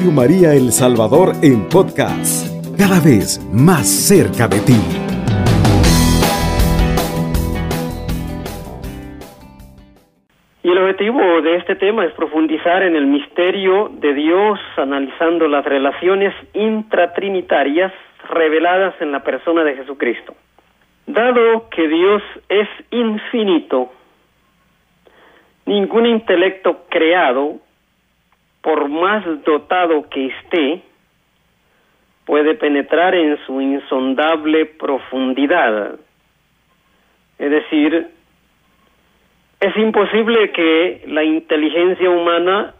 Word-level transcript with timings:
Radio 0.00 0.12
María 0.12 0.54
El 0.54 0.72
Salvador 0.72 1.32
en 1.42 1.68
podcast, 1.68 2.48
cada 2.78 3.00
vez 3.00 3.38
más 3.52 3.86
cerca 3.86 4.48
de 4.48 4.58
ti. 4.60 4.80
Y 10.62 10.70
el 10.70 10.78
objetivo 10.78 11.42
de 11.42 11.56
este 11.56 11.76
tema 11.76 12.06
es 12.06 12.14
profundizar 12.14 12.82
en 12.82 12.96
el 12.96 13.08
misterio 13.08 13.90
de 13.92 14.14
Dios, 14.14 14.58
analizando 14.78 15.46
las 15.48 15.66
relaciones 15.66 16.32
intratrinitarias 16.54 17.92
reveladas 18.30 18.94
en 19.02 19.12
la 19.12 19.22
persona 19.22 19.64
de 19.64 19.74
Jesucristo. 19.74 20.34
Dado 21.08 21.68
que 21.68 21.86
Dios 21.88 22.22
es 22.48 22.68
infinito, 22.90 23.92
ningún 25.66 26.06
intelecto 26.06 26.86
creado, 26.88 27.60
por 28.62 28.88
más 28.88 29.24
dotado 29.44 30.08
que 30.08 30.26
esté, 30.26 30.82
puede 32.24 32.54
penetrar 32.54 33.14
en 33.14 33.38
su 33.46 33.60
insondable 33.60 34.66
profundidad. 34.66 35.98
Es 37.38 37.50
decir, 37.50 38.08
es 39.60 39.76
imposible 39.76 40.52
que 40.52 41.04
la 41.06 41.24
inteligencia 41.24 42.08
humana 42.08 42.74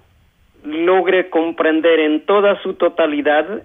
logre 0.64 1.30
comprender 1.30 2.00
en 2.00 2.26
toda 2.26 2.60
su 2.62 2.74
totalidad 2.74 3.62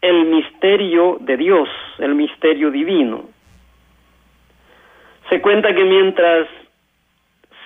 el 0.00 0.24
misterio 0.26 1.18
de 1.20 1.36
Dios, 1.36 1.68
el 1.98 2.14
misterio 2.14 2.70
divino. 2.70 3.24
Se 5.28 5.40
cuenta 5.40 5.74
que 5.74 5.84
mientras 5.84 6.48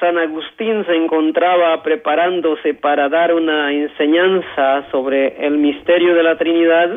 San 0.00 0.18
Agustín 0.18 0.84
se 0.84 0.94
encontraba 0.94 1.82
preparándose 1.82 2.74
para 2.74 3.08
dar 3.08 3.32
una 3.32 3.72
enseñanza 3.72 4.90
sobre 4.90 5.46
el 5.46 5.56
misterio 5.56 6.14
de 6.14 6.22
la 6.22 6.36
Trinidad, 6.36 6.90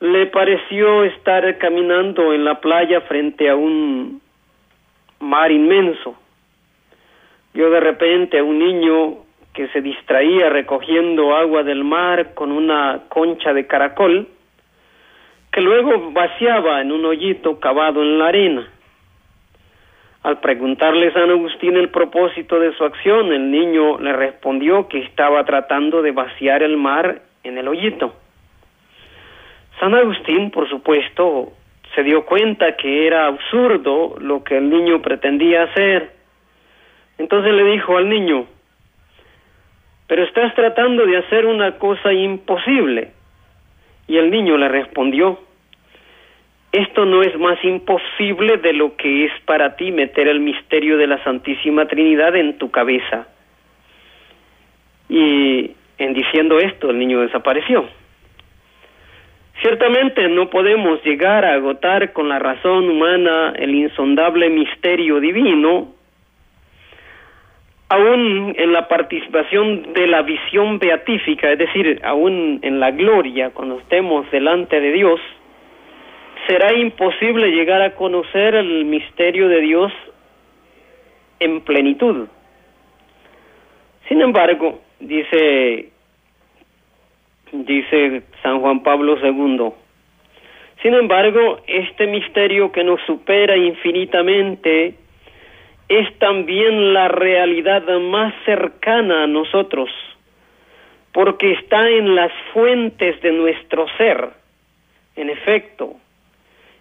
le 0.00 0.26
pareció 0.26 1.04
estar 1.04 1.58
caminando 1.58 2.32
en 2.32 2.44
la 2.44 2.58
playa 2.60 3.02
frente 3.02 3.50
a 3.50 3.54
un 3.54 4.22
mar 5.18 5.52
inmenso. 5.52 6.16
Vio 7.52 7.68
de 7.70 7.80
repente 7.80 8.38
a 8.38 8.44
un 8.44 8.58
niño 8.58 9.18
que 9.52 9.68
se 9.68 9.82
distraía 9.82 10.48
recogiendo 10.48 11.36
agua 11.36 11.62
del 11.64 11.84
mar 11.84 12.32
con 12.34 12.50
una 12.50 13.02
concha 13.08 13.52
de 13.52 13.66
caracol, 13.66 14.26
que 15.52 15.60
luego 15.60 16.12
vaciaba 16.12 16.80
en 16.80 16.92
un 16.92 17.04
hoyito 17.04 17.60
cavado 17.60 18.00
en 18.00 18.18
la 18.18 18.28
arena. 18.28 18.68
Al 20.22 20.38
preguntarle 20.40 21.08
a 21.08 21.12
San 21.12 21.30
Agustín 21.30 21.76
el 21.76 21.88
propósito 21.88 22.60
de 22.60 22.74
su 22.74 22.84
acción, 22.84 23.32
el 23.32 23.50
niño 23.50 23.98
le 23.98 24.12
respondió 24.12 24.86
que 24.86 24.98
estaba 24.98 25.44
tratando 25.44 26.02
de 26.02 26.12
vaciar 26.12 26.62
el 26.62 26.76
mar 26.76 27.22
en 27.42 27.56
el 27.56 27.66
hoyito. 27.66 28.14
San 29.78 29.94
Agustín, 29.94 30.50
por 30.50 30.68
supuesto, 30.68 31.52
se 31.94 32.02
dio 32.02 32.26
cuenta 32.26 32.76
que 32.76 33.06
era 33.06 33.28
absurdo 33.28 34.16
lo 34.20 34.44
que 34.44 34.58
el 34.58 34.68
niño 34.68 35.00
pretendía 35.00 35.62
hacer. 35.62 36.12
Entonces 37.16 37.54
le 37.54 37.64
dijo 37.64 37.96
al 37.96 38.08
niño, 38.08 38.46
pero 40.06 40.22
estás 40.24 40.54
tratando 40.54 41.06
de 41.06 41.16
hacer 41.16 41.46
una 41.46 41.78
cosa 41.78 42.12
imposible. 42.12 43.12
Y 44.06 44.18
el 44.18 44.30
niño 44.30 44.58
le 44.58 44.68
respondió, 44.68 45.38
esto 46.72 47.04
no 47.04 47.22
es 47.22 47.36
más 47.38 47.62
imposible 47.64 48.58
de 48.58 48.72
lo 48.72 48.96
que 48.96 49.24
es 49.24 49.32
para 49.44 49.74
ti 49.74 49.90
meter 49.90 50.28
el 50.28 50.40
misterio 50.40 50.96
de 50.98 51.08
la 51.08 51.22
Santísima 51.24 51.86
Trinidad 51.86 52.36
en 52.36 52.58
tu 52.58 52.70
cabeza. 52.70 53.26
Y 55.08 55.72
en 55.98 56.14
diciendo 56.14 56.60
esto, 56.60 56.90
el 56.90 56.98
niño 56.98 57.20
desapareció. 57.22 57.88
Ciertamente 59.60 60.28
no 60.28 60.48
podemos 60.48 61.04
llegar 61.04 61.44
a 61.44 61.54
agotar 61.54 62.12
con 62.12 62.28
la 62.28 62.38
razón 62.38 62.88
humana 62.88 63.52
el 63.56 63.74
insondable 63.74 64.48
misterio 64.48 65.20
divino, 65.20 65.92
aún 67.88 68.54
en 68.56 68.72
la 68.72 68.86
participación 68.86 69.92
de 69.92 70.06
la 70.06 70.22
visión 70.22 70.78
beatífica, 70.78 71.50
es 71.50 71.58
decir, 71.58 72.00
aún 72.04 72.60
en 72.62 72.78
la 72.78 72.92
gloria, 72.92 73.50
cuando 73.50 73.80
estemos 73.80 74.30
delante 74.30 74.80
de 74.80 74.92
Dios, 74.92 75.20
será 76.46 76.72
imposible 76.74 77.50
llegar 77.50 77.82
a 77.82 77.94
conocer 77.94 78.54
el 78.54 78.84
misterio 78.84 79.48
de 79.48 79.60
Dios 79.60 79.92
en 81.38 81.60
plenitud. 81.62 82.28
Sin 84.08 84.20
embargo, 84.20 84.80
dice 84.98 85.90
dice 87.52 88.22
San 88.42 88.60
Juan 88.60 88.82
Pablo 88.82 89.16
II. 89.22 89.72
Sin 90.82 90.94
embargo, 90.94 91.60
este 91.66 92.06
misterio 92.06 92.72
que 92.72 92.84
nos 92.84 93.00
supera 93.02 93.56
infinitamente 93.56 94.94
es 95.88 96.18
también 96.18 96.94
la 96.94 97.08
realidad 97.08 97.82
más 98.00 98.32
cercana 98.44 99.24
a 99.24 99.26
nosotros, 99.26 99.90
porque 101.12 101.52
está 101.52 101.88
en 101.88 102.14
las 102.14 102.32
fuentes 102.52 103.20
de 103.20 103.32
nuestro 103.32 103.86
ser. 103.98 104.30
En 105.16 105.28
efecto, 105.28 105.96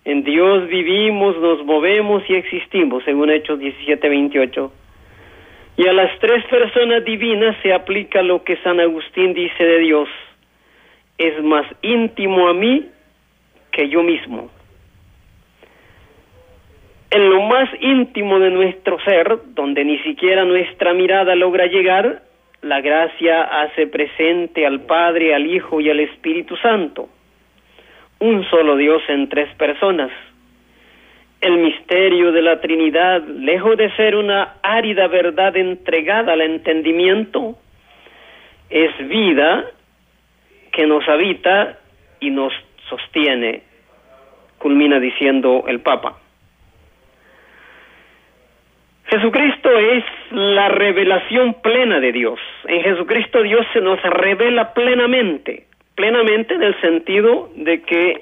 en 0.05 0.23
Dios 0.23 0.67
vivimos, 0.67 1.37
nos 1.37 1.65
movemos 1.65 2.23
y 2.29 2.35
existimos, 2.35 3.03
según 3.03 3.29
Hechos 3.29 3.59
17:28. 3.59 4.71
Y 5.77 5.87
a 5.87 5.93
las 5.93 6.17
tres 6.19 6.43
personas 6.45 7.05
divinas 7.05 7.55
se 7.61 7.73
aplica 7.73 8.21
lo 8.21 8.43
que 8.43 8.57
San 8.57 8.79
Agustín 8.79 9.33
dice 9.33 9.63
de 9.63 9.79
Dios 9.79 10.09
es 11.19 11.43
más 11.43 11.65
íntimo 11.81 12.47
a 12.47 12.53
mí 12.53 12.89
que 13.71 13.89
yo 13.89 14.01
mismo. 14.01 14.49
En 17.11 17.29
lo 17.29 17.41
más 17.41 17.69
íntimo 17.81 18.39
de 18.39 18.49
nuestro 18.49 18.99
ser, 19.01 19.37
donde 19.53 19.83
ni 19.83 19.99
siquiera 19.99 20.45
nuestra 20.45 20.93
mirada 20.93 21.35
logra 21.35 21.65
llegar, 21.65 22.21
la 22.61 22.81
gracia 22.81 23.43
hace 23.61 23.87
presente 23.87 24.65
al 24.65 24.81
Padre, 24.81 25.35
al 25.35 25.45
Hijo 25.45 25.81
y 25.81 25.89
al 25.89 25.99
Espíritu 25.99 26.55
Santo. 26.57 27.09
Un 28.19 28.43
solo 28.49 28.75
Dios 28.75 29.01
en 29.07 29.29
tres 29.29 29.49
personas. 29.55 30.11
El 31.41 31.57
misterio 31.57 32.33
de 32.33 32.41
la 32.41 32.59
Trinidad, 32.59 33.23
lejos 33.23 33.77
de 33.77 33.95
ser 33.95 34.15
una 34.15 34.55
árida 34.61 35.07
verdad 35.07 35.55
entregada 35.55 36.33
al 36.33 36.41
entendimiento, 36.41 37.55
es 38.69 38.91
vida 39.07 39.65
que 40.73 40.85
nos 40.85 41.07
habita 41.07 41.79
y 42.19 42.29
nos 42.29 42.53
sostiene, 42.89 43.63
culmina 44.57 44.99
diciendo 44.99 45.63
el 45.67 45.79
Papa. 45.79 46.19
Jesucristo 49.05 49.69
es 49.75 50.03
la 50.31 50.69
revelación 50.69 51.55
plena 51.63 51.99
de 51.99 52.11
Dios. 52.11 52.39
En 52.65 52.83
Jesucristo 52.83 53.41
Dios 53.41 53.65
se 53.73 53.81
nos 53.81 53.99
revela 54.03 54.73
plenamente, 54.73 55.68
plenamente 55.99 56.53
en 56.53 56.63
el 56.63 56.79
sentido 56.79 57.49
de 57.55 57.81
que 57.81 58.21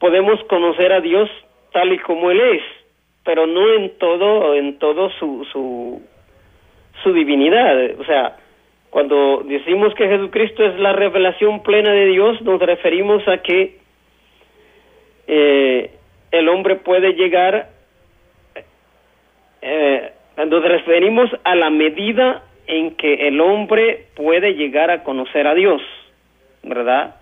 podemos 0.00 0.42
conocer 0.48 0.92
a 0.92 1.00
Dios 1.00 1.30
tal 1.70 1.92
y 1.92 1.98
como 1.98 2.32
Él 2.32 2.40
es, 2.40 2.62
pero 3.24 3.46
no 3.46 3.72
en 3.72 3.96
todo, 3.96 4.56
en 4.56 4.76
todo 4.80 5.08
su, 5.20 5.46
su, 5.52 7.12
divinidad. 7.12 8.00
O 8.00 8.04
sea, 8.04 8.38
cuando 8.90 9.44
decimos 9.44 9.94
que 9.94 10.08
Jesucristo 10.08 10.66
es 10.66 10.76
la 10.80 10.92
revelación 10.94 11.62
plena 11.62 11.92
de 11.92 12.06
Dios, 12.06 12.42
nos 12.42 12.60
referimos 12.60 13.22
a 13.28 13.38
que 13.38 13.78
eh, 15.28 15.90
el 16.32 16.48
hombre 16.48 16.74
puede 16.74 17.12
llegar, 17.12 17.68
eh, 19.62 20.10
nos 20.38 20.64
referimos 20.64 21.30
a 21.44 21.54
la 21.54 21.70
medida 21.70 22.42
en 22.66 22.96
que 22.96 23.28
el 23.28 23.40
hombre 23.40 24.06
puede 24.16 24.54
llegar 24.54 24.90
a 24.90 25.04
conocer 25.04 25.46
a 25.46 25.54
Dios, 25.54 25.80
¿verdad? 26.66 27.16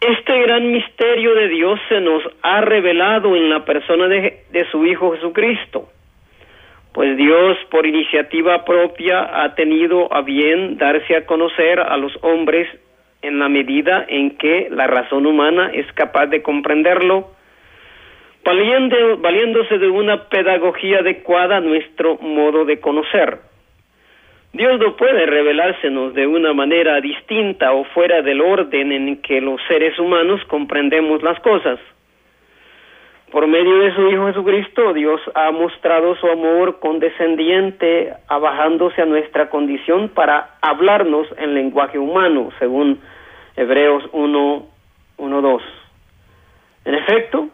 Este 0.00 0.40
gran 0.42 0.70
misterio 0.70 1.34
de 1.34 1.48
Dios 1.48 1.80
se 1.88 2.00
nos 2.00 2.22
ha 2.42 2.60
revelado 2.60 3.34
en 3.34 3.48
la 3.48 3.64
persona 3.64 4.08
de, 4.08 4.44
de 4.50 4.70
su 4.70 4.84
Hijo 4.84 5.12
Jesucristo 5.12 5.88
pues 6.96 7.14
Dios 7.18 7.58
por 7.70 7.86
iniciativa 7.86 8.64
propia 8.64 9.42
ha 9.44 9.54
tenido 9.54 10.10
a 10.14 10.22
bien 10.22 10.78
darse 10.78 11.14
a 11.14 11.26
conocer 11.26 11.78
a 11.78 11.94
los 11.98 12.10
hombres 12.22 12.66
en 13.20 13.38
la 13.38 13.50
medida 13.50 14.06
en 14.08 14.38
que 14.38 14.68
la 14.70 14.86
razón 14.86 15.26
humana 15.26 15.70
es 15.74 15.84
capaz 15.92 16.28
de 16.28 16.40
comprenderlo, 16.40 17.32
valiéndose 18.46 19.76
de 19.76 19.88
una 19.90 20.30
pedagogía 20.30 21.00
adecuada 21.00 21.58
a 21.58 21.60
nuestro 21.60 22.16
modo 22.16 22.64
de 22.64 22.80
conocer. 22.80 23.40
Dios 24.52 24.80
no 24.80 24.96
puede 24.96 25.26
revelársenos 25.26 26.14
de 26.14 26.26
una 26.26 26.52
manera 26.52 27.00
distinta 27.00 27.72
o 27.72 27.84
fuera 27.84 28.22
del 28.22 28.40
orden 28.40 28.92
en 28.92 29.20
que 29.20 29.40
los 29.40 29.60
seres 29.68 29.98
humanos 29.98 30.40
comprendemos 30.46 31.22
las 31.22 31.38
cosas. 31.40 31.78
Por 33.30 33.46
medio 33.48 33.80
de 33.80 33.94
su 33.94 34.08
Hijo 34.08 34.28
Jesucristo, 34.28 34.92
Dios 34.94 35.20
ha 35.34 35.50
mostrado 35.50 36.14
su 36.16 36.26
amor 36.28 36.78
condescendiente, 36.78 38.12
abajándose 38.28 39.02
a 39.02 39.06
nuestra 39.06 39.50
condición 39.50 40.08
para 40.10 40.56
hablarnos 40.62 41.26
en 41.36 41.54
lenguaje 41.54 41.98
humano, 41.98 42.50
según 42.58 43.00
Hebreos 43.56 44.04
1, 44.12 44.66
1, 45.18 45.42
2. 45.42 45.62
En 46.86 46.94
efecto, 46.94 47.48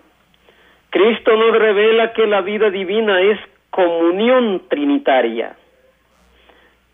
Cristo 0.90 1.34
nos 1.36 1.58
revela 1.58 2.12
que 2.12 2.26
la 2.26 2.42
vida 2.42 2.68
divina 2.68 3.22
es 3.22 3.38
comunión 3.70 4.62
trinitaria, 4.68 5.56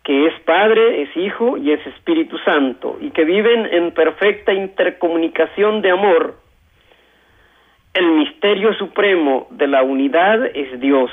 que 0.09 0.25
es 0.25 0.33
Padre, 0.39 1.03
es 1.03 1.15
Hijo 1.15 1.55
y 1.57 1.71
es 1.71 1.85
Espíritu 1.85 2.39
Santo, 2.39 2.97
y 2.99 3.11
que 3.11 3.25
viven 3.25 3.67
en 3.71 3.91
perfecta 3.91 4.51
intercomunicación 4.51 5.83
de 5.83 5.91
amor 5.91 6.33
el 7.93 8.07
misterio 8.13 8.73
supremo 8.73 9.45
de 9.51 9.67
la 9.67 9.83
unidad 9.83 10.47
es 10.47 10.79
Dios. 10.79 11.11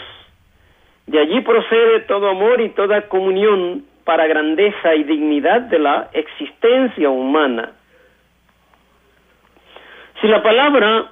De 1.06 1.20
allí 1.20 1.43
procede 1.43 2.00
todo 2.08 2.31
amor 2.31 2.62
y 2.62 2.70
toda 2.70 3.02
comunión 3.08 3.84
para 4.04 4.26
grandeza 4.26 4.94
y 4.94 5.04
dignidad 5.04 5.60
de 5.60 5.78
la 5.78 6.08
existencia 6.14 7.10
humana. 7.10 7.72
Si 10.22 10.26
la 10.26 10.42
palabra 10.42 11.10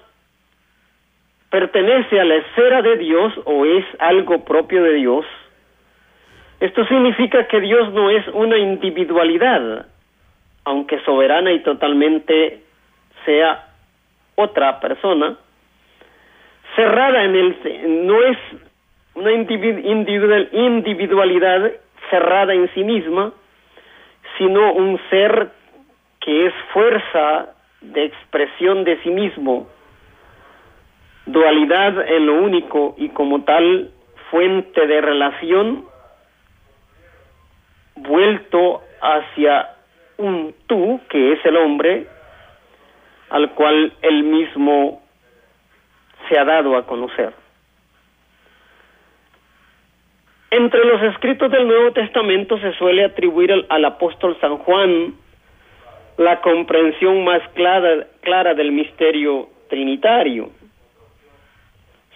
pertenece 1.50 2.18
a 2.18 2.24
la 2.24 2.36
esfera 2.36 2.80
de 2.80 2.96
Dios 2.96 3.34
o 3.44 3.66
es 3.66 3.84
algo 3.98 4.42
propio 4.42 4.82
de 4.82 4.94
Dios, 4.94 5.26
esto 6.64 6.86
significa 6.86 7.46
que 7.46 7.60
Dios 7.60 7.92
no 7.92 8.08
es 8.08 8.26
una 8.28 8.56
individualidad, 8.56 9.84
aunque 10.64 10.98
soberana 11.00 11.52
y 11.52 11.58
totalmente 11.62 12.60
sea 13.26 13.68
otra 14.34 14.80
persona, 14.80 15.36
cerrada 16.74 17.22
en 17.24 17.36
el 17.36 18.06
no 18.06 18.22
es 18.22 18.38
una 19.14 19.32
individual, 19.32 20.48
individualidad 20.52 21.70
cerrada 22.08 22.54
en 22.54 22.72
sí 22.72 22.82
misma, 22.82 23.34
sino 24.38 24.72
un 24.72 24.98
ser 25.10 25.50
que 26.22 26.46
es 26.46 26.54
fuerza 26.72 27.50
de 27.82 28.04
expresión 28.04 28.84
de 28.84 29.02
sí 29.02 29.10
mismo, 29.10 29.68
dualidad 31.26 32.08
en 32.08 32.24
lo 32.24 32.36
único 32.42 32.94
y 32.96 33.10
como 33.10 33.42
tal 33.42 33.90
fuente 34.30 34.86
de 34.86 35.02
relación 35.02 35.92
vuelto 38.08 38.82
hacia 39.00 39.70
un 40.18 40.54
tú 40.66 41.00
que 41.08 41.32
es 41.32 41.44
el 41.44 41.56
hombre 41.56 42.06
al 43.30 43.50
cual 43.50 43.92
él 44.02 44.22
mismo 44.22 45.02
se 46.28 46.38
ha 46.38 46.44
dado 46.44 46.76
a 46.76 46.86
conocer. 46.86 47.32
Entre 50.50 50.84
los 50.84 51.02
escritos 51.02 51.50
del 51.50 51.66
Nuevo 51.66 51.92
Testamento 51.92 52.58
se 52.58 52.72
suele 52.74 53.04
atribuir 53.04 53.66
al, 53.68 53.84
apóstol 53.84 54.36
San 54.40 54.58
Juan 54.58 55.14
la 56.16 56.40
comprensión 56.40 57.24
más 57.24 57.42
clara, 57.54 58.06
clara 58.20 58.54
del 58.54 58.70
misterio 58.70 59.48
trinitario. 59.68 60.50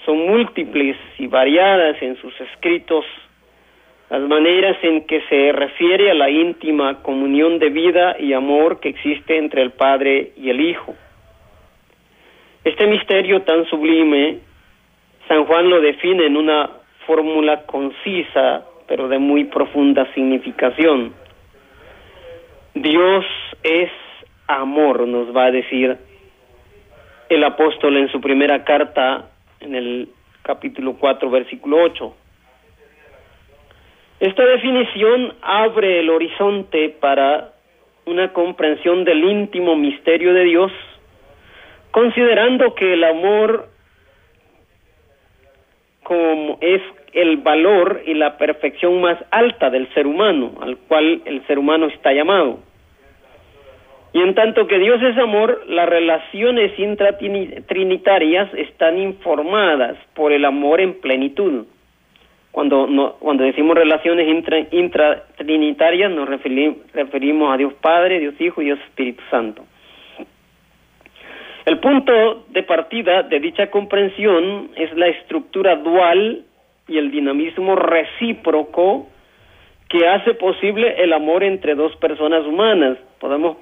Son 0.07 0.17
múltiples 0.19 0.97
y 1.19 1.27
variadas 1.27 2.01
en 2.01 2.17
sus 2.19 2.41
escritos 2.41 3.05
las 4.11 4.23
maneras 4.23 4.77
en 4.83 5.07
que 5.07 5.21
se 5.29 5.53
refiere 5.53 6.11
a 6.11 6.15
la 6.15 6.31
íntima 6.31 7.03
comunión 7.03 7.59
de 7.59 7.69
vida 7.69 8.17
y 8.19 8.33
amor 8.33 8.81
que 8.81 8.89
existe 8.89 9.37
entre 9.37 9.63
el 9.63 9.73
Padre 9.73 10.33
y 10.37 10.49
el 10.49 10.61
Hijo. 10.61 10.95
Este 12.65 12.87
misterio 12.87 13.43
tan 13.43 13.67
sublime, 13.67 14.39
San 15.29 15.45
Juan 15.45 15.69
lo 15.69 15.81
define 15.81 16.27
en 16.27 16.37
una 16.37 16.71
fórmula 17.07 17.67
concisa, 17.67 18.65
pero 18.87 19.09
de 19.09 19.19
muy 19.19 19.45
profunda 19.45 20.11
significación. 20.15 21.13
Dios 22.75 23.25
es 23.63 23.91
amor, 24.47 25.07
nos 25.07 25.35
va 25.37 25.47
a 25.47 25.51
decir 25.51 25.99
el 27.29 27.45
apóstol 27.45 27.99
en 27.99 28.09
su 28.09 28.21
primera 28.21 28.65
carta, 28.65 29.29
en 29.61 29.75
el 29.75 30.09
capítulo 30.43 30.95
4, 30.95 31.29
versículo 31.29 31.83
8. 31.83 32.15
Esta 34.21 34.45
definición 34.45 35.35
abre 35.43 36.01
el 36.01 36.11
horizonte 36.11 36.89
para 37.01 37.53
una 38.05 38.33
comprensión 38.33 39.05
del 39.05 39.23
íntimo 39.23 39.77
misterio 39.77 40.35
de 40.35 40.45
Dios 40.45 40.73
considerando 41.91 42.75
que 42.75 42.95
el 42.95 43.05
amor 43.05 43.69
es 46.61 46.81
el 47.13 47.39
valor 47.39 48.03
y 48.07 48.15
la 48.15 48.39
perfección 48.39 49.01
más 49.01 49.19
alta 49.31 49.69
del 49.69 49.93
ser 49.93 50.07
humano, 50.07 50.53
al 50.61 50.77
cual 50.77 51.23
el 51.25 51.47
ser 51.47 51.59
humano 51.59 51.87
está 51.87 52.13
llamado. 52.13 52.61
Y 54.13 54.21
en 54.21 54.35
tanto 54.35 54.67
que 54.67 54.79
Dios 54.79 55.03
es 55.03 55.19
amor, 55.19 55.65
las 55.67 55.89
relaciones 55.89 56.79
intratrinitarias 56.79 58.53
están 58.55 58.99
informadas 58.99 59.99
por 60.15 60.33
el 60.33 60.45
amor 60.45 60.81
en 60.81 60.99
plenitud. 61.01 61.67
Cuando, 62.51 62.87
no, 62.87 63.15
cuando 63.15 63.45
decimos 63.45 63.77
relaciones 63.77 64.27
intratrinitarias 64.73 66.11
nos 66.11 66.29
referimos 66.29 67.53
a 67.53 67.57
Dios 67.57 67.75
Padre, 67.75 68.19
Dios 68.19 68.41
Hijo 68.41 68.63
y 68.63 68.67
Dios 68.67 68.81
Espíritu 68.81 69.23
Santo. 69.31 69.65
El 71.67 71.81
punto 71.81 72.47
de 72.49 72.63
partida 72.63 73.25
de 73.25 73.41
dicha 73.41 73.71
comprensión 73.71 74.71
es 74.75 74.91
la 74.97 75.09
estructura 75.09 75.77
dual 75.77 76.45
y 76.89 76.97
el 76.97 77.11
dinamismo 77.11 77.77
recíproco 77.77 79.07
que 79.89 80.09
hace 80.09 80.33
posible 80.33 81.03
el 81.03 81.13
amor 81.13 81.45
entre 81.45 81.75
dos 81.75 81.95
personas 81.97 82.47
humanas. 82.47 82.97
Podemos 83.21 83.59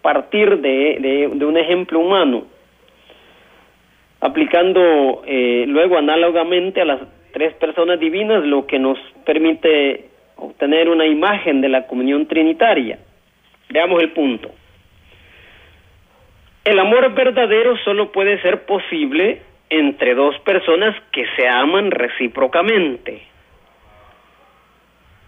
partir 0.00 0.58
de, 0.58 1.30
un 1.30 1.56
ejemplo 1.58 2.00
humano, 2.00 2.44
aplicando 4.20 5.22
eh, 5.26 5.64
luego 5.68 5.98
análogamente 5.98 6.80
a 6.80 6.86
las 6.86 7.00
tres 7.32 7.54
personas 7.54 7.98
divinas, 7.98 8.44
lo 8.44 8.66
que 8.66 8.78
nos 8.78 8.98
permite 9.24 10.08
obtener 10.36 10.88
una 10.88 11.06
imagen 11.06 11.60
de 11.60 11.68
la 11.68 11.86
comunión 11.86 12.26
trinitaria. 12.26 12.98
Veamos 13.68 14.02
el 14.02 14.10
punto. 14.10 14.50
El 16.64 16.78
amor 16.78 17.12
verdadero 17.14 17.76
solo 17.78 18.12
puede 18.12 18.40
ser 18.40 18.66
posible 18.66 19.42
entre 19.68 20.14
dos 20.14 20.38
personas 20.40 20.94
que 21.10 21.26
se 21.34 21.48
aman 21.48 21.90
recíprocamente. 21.90 23.22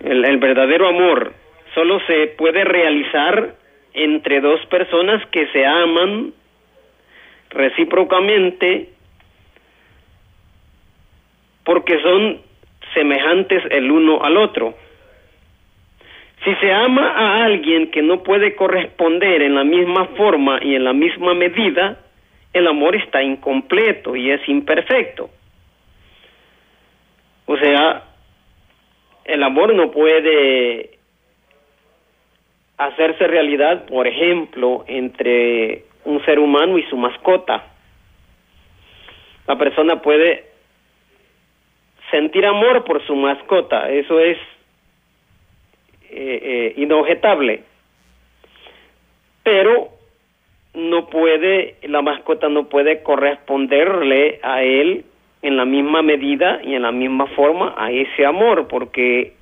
El, 0.00 0.37
verdadero 0.37 0.87
amor 0.87 1.32
solo 1.75 1.99
se 2.06 2.26
puede 2.37 2.62
realizar 2.64 3.54
entre 3.94 4.40
dos 4.40 4.64
personas 4.66 5.26
que 5.28 5.46
se 5.49 5.64
aman 5.64 6.34
recíprocamente 7.50 8.90
porque 11.64 12.00
son 12.00 12.40
semejantes 12.92 13.62
el 13.71 13.90
uno 13.90 14.23
al 14.23 14.37
otro. 14.37 14.75
Si 16.44 16.54
se 16.56 16.73
ama 16.73 17.11
a 17.11 17.44
alguien 17.44 17.90
que 17.90 18.02
no 18.02 18.23
puede 18.23 18.54
corresponder 18.54 19.42
en 19.42 19.54
la 19.54 19.64
misma 19.64 20.06
forma 20.16 20.59
y 20.62 20.75
en 20.75 20.85
la 20.85 20.92
misma 20.92 21.35
medida, 21.35 21.99
el 22.52 22.66
amor 22.66 22.94
está 22.97 23.23
incompleto 23.23 24.14
y 24.14 24.30
es 24.30 24.47
imperfecto. 24.49 25.30
O 27.47 27.56
sea, 27.56 28.04
el 29.25 29.42
amor 29.42 29.75
no 29.75 29.90
puede 29.90 30.99
hacerse 32.76 33.26
realidad, 33.26 33.87
por 33.87 34.06
ejemplo, 34.06 34.85
entre 34.87 35.85
un 36.04 36.23
ser 36.25 36.38
humano 36.38 36.76
y 36.78 36.83
su 36.85 36.97
mascota. 36.97 37.64
La 39.47 39.56
persona 39.56 40.02
puede 40.02 40.53
sentir 42.14 42.47
amor 42.47 42.85
por 42.85 43.04
su 43.06 43.16
mascota, 43.16 43.90
eso 43.90 44.21
es 44.21 44.38
eh, 46.11 46.40
eh, 46.42 46.75
inobjetable. 46.76 47.64
Pero 49.42 49.88
no 50.75 51.09
puede, 51.09 51.75
la 51.83 52.02
mascota 52.02 52.49
no 52.49 52.68
puede 52.68 53.02
corresponderle 53.02 54.38
a 54.44 54.62
él 54.62 55.04
en 55.42 55.56
la 55.56 55.64
misma 55.64 56.02
medida 56.02 56.61
y 56.62 56.76
en 56.76 56.83
la 56.83 56.92
misma 56.92 57.26
forma 57.26 57.75
a 57.76 57.90
ese 57.90 58.25
amor, 58.25 58.68
porque 58.68 59.33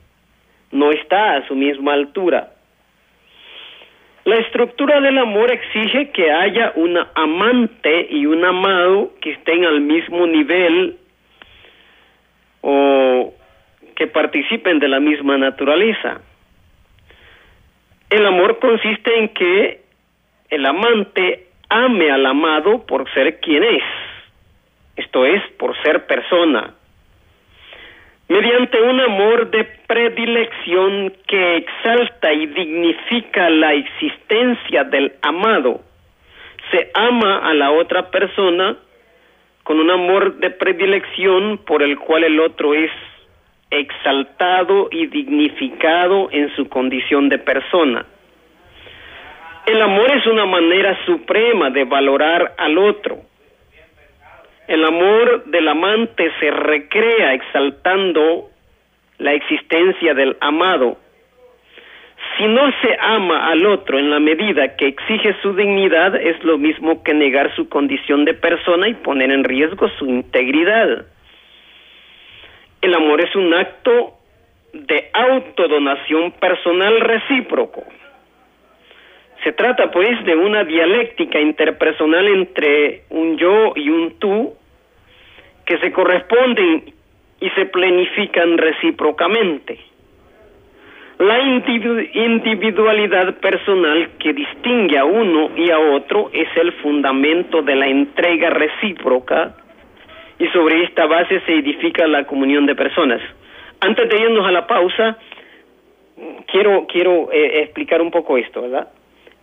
no 0.71 0.93
está 0.93 1.35
a 1.35 1.47
su 1.47 1.55
misma 1.55 1.93
altura. 1.93 2.55
La 4.25 4.37
estructura 4.37 4.99
del 5.03 5.19
amor 5.19 5.53
exige 5.53 6.11
que 6.11 6.31
haya 6.31 6.73
una 6.77 7.11
amante 7.15 8.07
y 8.09 8.25
un 8.25 8.43
amado 8.47 9.11
que 9.21 9.33
estén 9.33 9.67
al 9.67 9.83
mismo 9.83 10.27
nivel 10.27 10.97
o 12.63 13.35
que 13.95 14.07
participen 14.07 14.79
de 14.79 14.89
la 14.89 15.01
misma 15.01 15.37
naturaleza. 15.37 16.21
El 18.09 18.27
amor 18.27 18.59
consiste 18.59 19.19
en 19.19 19.29
que 19.29 19.83
el 20.51 20.67
amante 20.67 21.47
ame 21.69 22.11
al 22.11 22.27
amado 22.27 22.85
por 22.87 23.11
ser 23.13 23.41
quien 23.41 23.63
es. 23.65 23.83
esto 24.97 25.25
es, 25.25 25.43
por 25.59 25.75
ser 25.83 26.07
persona, 26.07 26.75
mediante 28.29 28.81
un 28.81 29.01
amor 29.01 29.51
de 29.51 29.65
predilección 29.87 31.13
que 31.27 31.57
exalta 31.57 32.33
y 32.33 32.47
dignifica 32.47 33.49
la 33.51 33.73
existencia 33.73 34.85
del 34.85 35.13
amado, 35.23 35.81
se 36.71 36.91
ama 36.95 37.39
a 37.39 37.55
la 37.55 37.71
otra 37.71 38.11
persona 38.11 38.77
con 39.63 39.79
un 39.79 39.91
amor 39.91 40.37
de 40.37 40.51
predilección 40.51 41.59
por 41.59 41.83
el 41.83 41.99
cual 41.99 42.25
el 42.25 42.41
otro 42.41 42.75
es 42.75 42.91
exaltado 43.71 44.89
y 44.91 45.07
dignificado 45.07 46.29
en 46.31 46.55
su 46.57 46.69
condición 46.69 47.29
de 47.29 47.39
persona. 47.39 48.05
El 49.67 49.81
amor 49.81 50.11
es 50.13 50.27
una 50.27 50.45
manera 50.45 50.99
suprema 51.07 51.71
de 51.71 51.85
valorar 51.85 52.55
al 52.59 52.77
otro. 52.79 53.21
El 54.67 54.85
amor 54.85 55.45
del 55.47 55.69
amante 55.69 56.31
se 56.41 56.51
recrea 56.51 57.35
exaltando 57.35 58.51
la 59.19 59.33
existencia 59.33 60.15
del 60.15 60.37
amado. 60.41 60.99
Si 62.37 62.47
no 62.47 62.71
se 62.81 62.97
ama 63.01 63.51
al 63.51 63.67
otro 63.67 63.99
en 63.99 64.11
la 64.11 64.19
medida 64.19 64.77
que 64.77 64.87
exige 64.87 65.35
su 65.43 65.55
dignidad, 65.55 66.17
es 66.17 66.43
lo 66.45 66.57
mismo 66.57 67.03
que 67.03 67.13
negar 67.13 67.55
su 67.55 67.69
condición 67.69 68.25
de 68.25 68.35
persona 68.35 68.89
y 68.89 68.95
poner 68.95 69.31
en 69.31 69.45
riesgo 69.45 69.89
su 69.99 70.07
integridad. 70.07 71.05
El 72.81 72.95
amor 72.95 73.21
es 73.21 73.35
un 73.37 73.53
acto 73.53 74.15
de 74.73 75.11
autodonación 75.13 76.33
personal 76.33 77.01
recíproco. 77.01 77.85
Se 79.45 79.53
trata 79.53 79.91
pues 79.91 80.25
de 80.25 80.35
una 80.35 80.65
dialéctica 80.65 81.39
interpersonal 81.39 82.27
entre 82.29 83.03
un 83.11 83.37
yo 83.37 83.73
y 83.77 83.91
un 83.91 84.19
tú 84.19 84.55
que 85.67 85.79
se 85.79 85.93
corresponden 85.93 86.95
y 87.41 87.51
se 87.51 87.67
planifican 87.67 88.57
recíprocamente. 88.57 89.92
La 91.23 91.41
individualidad 91.41 93.35
personal 93.37 94.11
que 94.19 94.33
distingue 94.33 94.99
a 94.99 95.05
uno 95.05 95.53
y 95.57 95.71
a 95.71 95.79
otro 95.79 96.31
es 96.33 96.49
el 96.57 96.73
fundamento 96.83 97.63
de 97.63 97.77
la 97.77 97.87
entrega 97.87 98.51
recíproca 98.51 99.55
y 100.41 100.49
sobre 100.49 100.83
esta 100.83 101.07
base 101.07 101.41
se 101.43 101.53
edifica 101.53 102.09
la 102.09 102.25
comunión 102.25 102.67
de 102.67 102.75
personas. 102.75 103.21
Antes 103.79 104.09
de 104.09 104.21
irnos 104.21 104.45
a 104.45 104.51
la 104.51 104.67
pausa, 104.67 105.17
quiero, 106.49 106.89
quiero 106.89 107.31
eh, 107.31 107.63
explicar 107.63 108.03
un 108.03 108.11
poco 108.11 108.37
esto, 108.37 108.63
¿verdad? 108.63 108.89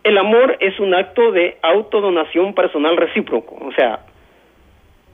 El 0.04 0.18
amor 0.18 0.58
es 0.60 0.78
un 0.80 0.94
acto 0.94 1.32
de 1.32 1.56
autodonación 1.62 2.52
personal 2.52 2.98
recíproco, 2.98 3.56
o 3.58 3.72
sea, 3.72 4.00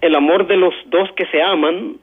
el 0.01 0.17
amor 0.17 0.49
de 0.49 0.57
los 0.57 0.75
dos 0.87 1.13
que 1.13 1.27
se 1.27 1.41
aman 1.41 1.99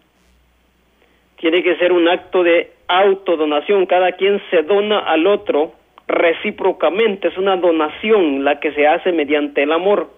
tiene 1.35 1.61
que 1.61 1.75
ser 1.75 1.91
un 1.91 2.07
acto 2.07 2.43
de 2.43 2.71
autodonación, 2.87 3.85
cada 3.85 4.13
quien 4.13 4.41
se 4.49 4.63
dona 4.63 4.99
al 4.99 5.27
otro 5.27 5.73
recíprocamente, 6.07 7.29
es 7.29 7.37
una 7.37 7.55
donación 7.55 8.43
la 8.43 8.59
que 8.59 8.73
se 8.73 8.87
hace 8.87 9.11
mediante 9.11 9.63
el 9.63 9.71
amor. 9.71 10.09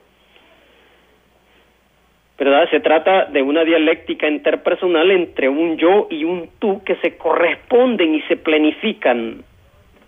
¿verdad? 2.37 2.69
Se 2.69 2.79
trata 2.81 3.25
de 3.25 3.41
una 3.41 3.63
dialéctica 3.63 4.27
interpersonal 4.27 5.09
entre 5.11 5.47
un 5.47 5.77
yo 5.77 6.07
y 6.09 6.25
un 6.25 6.49
tú 6.59 6.83
que 6.83 6.95
se 6.97 7.17
corresponden 7.17 8.15
y 8.15 8.21
se 8.23 8.35
planifican. 8.35 9.43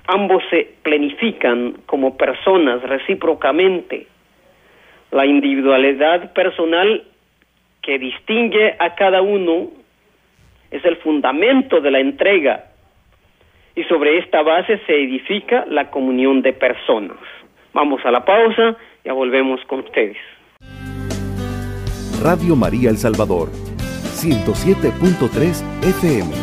Ambos 0.07 0.43
se 0.49 0.69
planifican 0.83 1.77
como 1.85 2.17
personas 2.17 2.81
recíprocamente. 2.83 4.07
La 5.11 5.25
individualidad 5.25 6.33
personal 6.33 7.03
que 7.81 7.97
distingue 7.97 8.75
a 8.79 8.95
cada 8.95 9.21
uno 9.21 9.69
es 10.71 10.83
el 10.85 10.95
fundamento 10.97 11.81
de 11.81 11.91
la 11.91 11.99
entrega 11.99 12.71
y 13.75 13.83
sobre 13.83 14.17
esta 14.17 14.41
base 14.41 14.79
se 14.85 14.95
edifica 14.95 15.65
la 15.67 15.91
comunión 15.91 16.41
de 16.41 16.53
personas. 16.53 17.17
Vamos 17.73 18.03
a 18.05 18.11
la 18.11 18.25
pausa, 18.25 18.75
ya 19.05 19.13
volvemos 19.13 19.63
con 19.65 19.81
ustedes. 19.81 20.17
Radio 22.23 22.55
María 22.55 22.89
El 22.89 22.97
Salvador, 22.97 23.49
107.3 23.49 25.61
FM, 25.83 26.33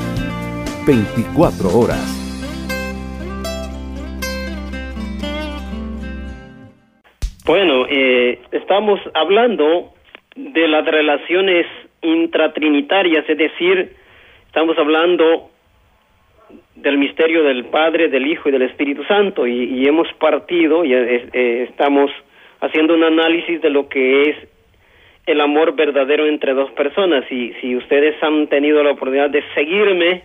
24 0.87 1.77
horas. 1.77 2.21
Bueno, 7.45 7.87
eh, 7.91 8.41
estamos 8.53 9.01
hablando 9.13 9.93
de 10.37 10.69
las 10.69 10.87
relaciones 10.87 11.67
intratrinitarias, 12.01 13.29
es 13.29 13.37
decir, 13.37 13.97
estamos 14.55 14.79
hablando 14.79 15.51
del 16.77 16.97
misterio 16.97 17.43
del 17.43 17.65
Padre, 17.65 18.09
del 18.09 18.25
Hijo 18.25 18.49
y 18.49 18.53
del 18.53 18.63
Espíritu 18.63 19.03
Santo 19.03 19.49
y, 19.49 19.85
hemos 19.85 20.07
partido 20.13 20.85
y 20.85 20.95
eh, 20.95 21.29
eh, 21.33 21.67
estamos 21.69 22.09
haciendo 22.61 22.95
un 22.95 23.03
análisis 23.03 23.61
de 23.61 23.71
lo 23.71 23.89
que 23.89 24.31
es 24.31 24.37
el 25.27 25.41
amor 25.41 25.75
verdadero 25.75 26.27
entre 26.27 26.55
dos 26.55 26.71
personas. 26.71 27.25
Y 27.33 27.53
si 27.61 27.75
ustedes 27.75 28.15
han 28.23 28.47
tenido 28.47 28.81
la 28.85 28.93
oportunidad 28.93 29.29
de 29.29 29.43
seguirme, 29.57 30.23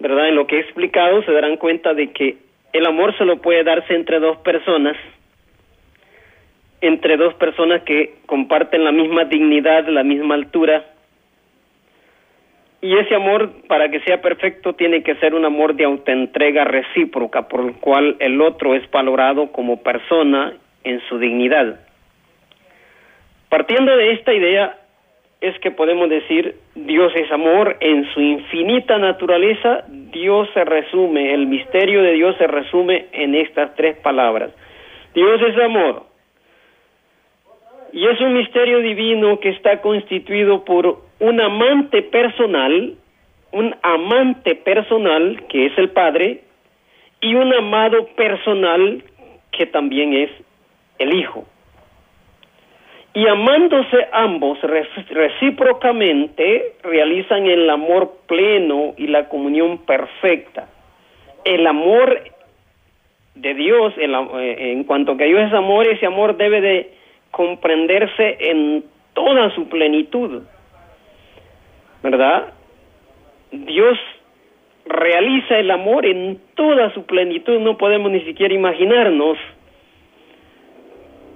¿verdad? 0.00 0.28
En 0.28 0.34
lo 0.34 0.48
que 0.48 0.56
he 0.56 0.60
explicado, 0.60 1.22
se 1.22 1.30
darán 1.30 1.58
cuenta 1.58 1.94
de 1.94 2.10
que 2.10 2.38
el 2.72 2.86
amor 2.86 3.16
solo 3.16 3.36
puede 3.36 3.62
darse 3.62 3.94
entre 3.94 4.18
dos 4.18 4.38
personas, 4.38 4.96
entre 6.80 7.16
dos 7.16 7.34
personas 7.34 7.82
que 7.84 8.14
comparten 8.26 8.82
la 8.82 8.90
misma 8.90 9.26
dignidad, 9.26 9.86
la 9.86 10.02
misma 10.02 10.34
altura. 10.34 10.86
Y 12.82 12.96
ese 12.96 13.14
amor, 13.14 13.50
para 13.68 13.90
que 13.90 14.00
sea 14.00 14.22
perfecto, 14.22 14.72
tiene 14.72 15.02
que 15.02 15.14
ser 15.16 15.34
un 15.34 15.44
amor 15.44 15.74
de 15.74 15.84
autoentrega 15.84 16.64
recíproca, 16.64 17.46
por 17.46 17.60
el 17.60 17.74
cual 17.74 18.16
el 18.20 18.40
otro 18.40 18.74
es 18.74 18.90
valorado 18.90 19.52
como 19.52 19.82
persona 19.82 20.54
en 20.84 21.00
su 21.08 21.18
dignidad. 21.18 21.80
Partiendo 23.50 23.96
de 23.96 24.12
esta 24.12 24.32
idea 24.32 24.76
es 25.40 25.58
que 25.60 25.70
podemos 25.70 26.08
decir 26.08 26.56
Dios 26.74 27.12
es 27.16 27.30
amor, 27.32 27.76
en 27.80 28.04
su 28.12 28.20
infinita 28.20 28.98
naturaleza 28.98 29.84
Dios 29.88 30.48
se 30.54 30.64
resume, 30.64 31.34
el 31.34 31.46
misterio 31.46 32.02
de 32.02 32.12
Dios 32.12 32.36
se 32.38 32.46
resume 32.46 33.06
en 33.12 33.34
estas 33.34 33.74
tres 33.74 33.96
palabras. 33.96 34.52
Dios 35.14 35.40
es 35.42 35.56
amor. 35.62 36.04
Y 37.92 38.06
es 38.06 38.20
un 38.20 38.34
misterio 38.34 38.78
divino 38.80 39.40
que 39.40 39.48
está 39.48 39.80
constituido 39.80 40.64
por 40.64 41.09
un 41.20 41.40
amante 41.40 42.02
personal, 42.02 42.94
un 43.52 43.74
amante 43.82 44.54
personal 44.56 45.44
que 45.48 45.66
es 45.66 45.78
el 45.78 45.90
Padre, 45.90 46.42
y 47.20 47.34
un 47.34 47.52
amado 47.52 48.06
personal 48.16 49.02
que 49.52 49.66
también 49.66 50.14
es 50.14 50.30
el 50.98 51.14
Hijo 51.14 51.46
y 53.12 53.26
amándose 53.26 54.06
ambos 54.12 54.58
recíprocamente 55.10 56.74
realizan 56.82 57.46
el 57.46 57.68
amor 57.68 58.18
pleno 58.26 58.94
y 58.96 59.08
la 59.08 59.28
comunión 59.28 59.78
perfecta. 59.78 60.68
El 61.44 61.66
amor 61.66 62.22
de 63.34 63.54
Dios, 63.54 63.94
eh, 63.96 64.56
en 64.72 64.84
cuanto 64.84 65.16
que 65.16 65.24
Dios 65.24 65.48
es 65.48 65.52
amor, 65.52 65.88
ese 65.88 66.06
amor 66.06 66.36
debe 66.36 66.60
de 66.60 66.92
comprenderse 67.32 68.36
en 68.40 68.84
toda 69.14 69.52
su 69.54 69.68
plenitud, 69.68 70.42
¿verdad? 72.02 72.52
Dios 73.52 73.98
realiza 74.86 75.58
el 75.58 75.70
amor 75.70 76.06
en 76.06 76.40
toda 76.54 76.92
su 76.94 77.04
plenitud, 77.04 77.60
no 77.60 77.76
podemos 77.76 78.10
ni 78.10 78.20
siquiera 78.22 78.54
imaginarnos 78.54 79.38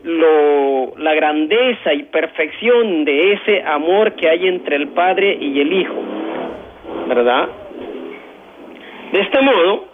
lo, 0.02 0.96
la 0.98 1.14
grandeza 1.14 1.94
y 1.94 2.04
perfección 2.04 3.04
de 3.04 3.32
ese 3.34 3.62
amor 3.62 4.14
que 4.14 4.28
hay 4.28 4.46
entre 4.48 4.76
el 4.76 4.88
Padre 4.88 5.36
y 5.40 5.60
el 5.60 5.72
Hijo, 5.72 6.02
¿verdad? 7.08 7.48
De 9.12 9.20
este 9.20 9.40
modo, 9.40 9.88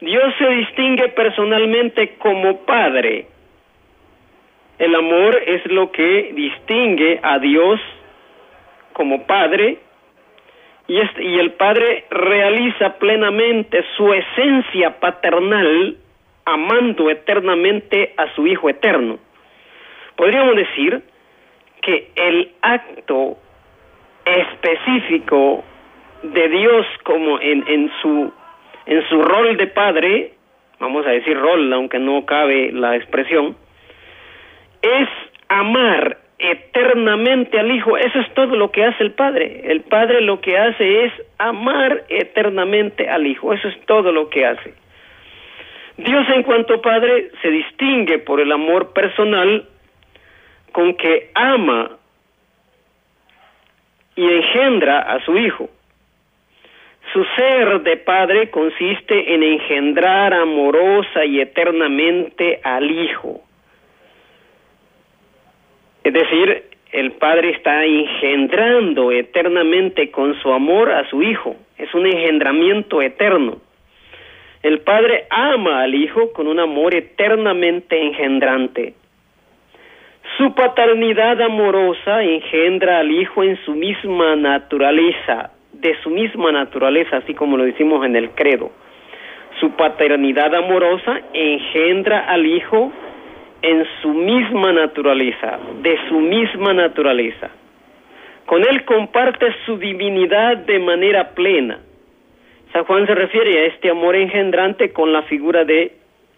Dios 0.00 0.34
se 0.38 0.48
distingue 0.48 1.08
personalmente 1.08 2.16
como 2.18 2.58
Padre. 2.64 3.26
El 4.78 4.94
amor 4.94 5.42
es 5.46 5.64
lo 5.66 5.92
que 5.92 6.32
distingue 6.34 7.20
a 7.22 7.38
Dios 7.38 7.80
como 9.00 9.22
Padre 9.22 9.78
y, 10.86 11.00
y 11.20 11.38
el 11.38 11.52
Padre 11.52 12.04
realiza 12.10 12.98
plenamente 12.98 13.82
su 13.96 14.12
esencia 14.12 15.00
paternal 15.00 15.96
amando 16.44 17.08
eternamente 17.08 18.12
a 18.18 18.30
su 18.34 18.46
Hijo 18.46 18.68
eterno. 18.68 19.18
Podríamos 20.16 20.54
decir 20.54 21.02
que 21.80 22.10
el 22.14 22.52
acto 22.60 23.38
específico 24.26 25.64
de 26.22 26.48
Dios 26.50 26.84
como 27.02 27.40
en, 27.40 27.64
en 27.68 27.90
su 28.02 28.30
en 28.84 29.08
su 29.08 29.22
rol 29.22 29.56
de 29.56 29.66
padre, 29.68 30.34
vamos 30.78 31.06
a 31.06 31.10
decir 31.10 31.38
rol, 31.38 31.72
aunque 31.72 31.98
no 31.98 32.26
cabe 32.26 32.70
la 32.70 32.96
expresión, 32.96 33.56
es 34.82 35.08
amar 35.48 36.18
eternamente 36.40 37.60
al 37.60 37.70
Hijo. 37.70 37.96
Eso 37.96 38.18
es 38.18 38.32
todo 38.34 38.56
lo 38.56 38.70
que 38.70 38.84
hace 38.84 39.02
el 39.04 39.12
Padre. 39.12 39.62
El 39.64 39.82
Padre 39.82 40.22
lo 40.22 40.40
que 40.40 40.58
hace 40.58 41.04
es 41.04 41.12
amar 41.38 42.04
eternamente 42.08 43.08
al 43.08 43.26
Hijo. 43.26 43.52
Eso 43.52 43.68
es 43.68 43.78
todo 43.86 44.10
lo 44.10 44.30
que 44.30 44.46
hace. 44.46 44.74
Dios 45.98 46.26
en 46.34 46.42
cuanto 46.42 46.80
Padre 46.80 47.30
se 47.42 47.50
distingue 47.50 48.18
por 48.18 48.40
el 48.40 48.50
amor 48.52 48.92
personal 48.94 49.66
con 50.72 50.94
que 50.94 51.30
ama 51.34 51.90
y 54.16 54.24
engendra 54.24 55.00
a 55.00 55.22
su 55.24 55.36
Hijo. 55.36 55.68
Su 57.12 57.24
ser 57.36 57.82
de 57.82 57.96
Padre 57.98 58.50
consiste 58.50 59.34
en 59.34 59.42
engendrar 59.42 60.32
amorosa 60.32 61.24
y 61.24 61.40
eternamente 61.40 62.60
al 62.62 62.90
Hijo. 62.90 63.42
Es 66.10 66.14
decir, 66.14 66.64
el 66.90 67.12
Padre 67.12 67.50
está 67.50 67.84
engendrando 67.84 69.12
eternamente 69.12 70.10
con 70.10 70.34
su 70.40 70.52
amor 70.52 70.90
a 70.90 71.08
su 71.08 71.22
Hijo. 71.22 71.54
Es 71.78 71.94
un 71.94 72.04
engendramiento 72.04 73.00
eterno. 73.00 73.58
El 74.64 74.80
Padre 74.80 75.26
ama 75.30 75.82
al 75.82 75.94
Hijo 75.94 76.32
con 76.32 76.48
un 76.48 76.58
amor 76.58 76.96
eternamente 76.96 77.96
engendrante. 77.96 78.94
Su 80.36 80.52
paternidad 80.52 81.40
amorosa 81.42 82.24
engendra 82.24 82.98
al 82.98 83.12
Hijo 83.12 83.44
en 83.44 83.56
su 83.64 83.76
misma 83.76 84.34
naturaleza, 84.34 85.52
de 85.74 85.94
su 86.02 86.10
misma 86.10 86.50
naturaleza, 86.50 87.18
así 87.18 87.34
como 87.34 87.56
lo 87.56 87.62
decimos 87.62 88.04
en 88.04 88.16
el 88.16 88.30
credo. 88.30 88.72
Su 89.60 89.70
paternidad 89.76 90.52
amorosa 90.56 91.20
engendra 91.32 92.24
al 92.26 92.46
Hijo 92.46 92.92
en 93.62 93.86
su 94.00 94.08
misma 94.08 94.72
naturaleza, 94.72 95.58
de 95.82 95.98
su 96.08 96.20
misma 96.20 96.72
naturaleza. 96.72 97.50
Con 98.46 98.66
él 98.66 98.84
comparte 98.84 99.54
su 99.66 99.78
divinidad 99.78 100.56
de 100.58 100.78
manera 100.78 101.30
plena. 101.30 101.78
San 102.72 102.84
Juan 102.84 103.06
se 103.06 103.14
refiere 103.14 103.60
a 103.60 103.66
este 103.66 103.90
amor 103.90 104.16
engendrante 104.16 104.92
con 104.92 105.12
la 105.12 105.22
figura 105.22 105.64
de 105.64 105.92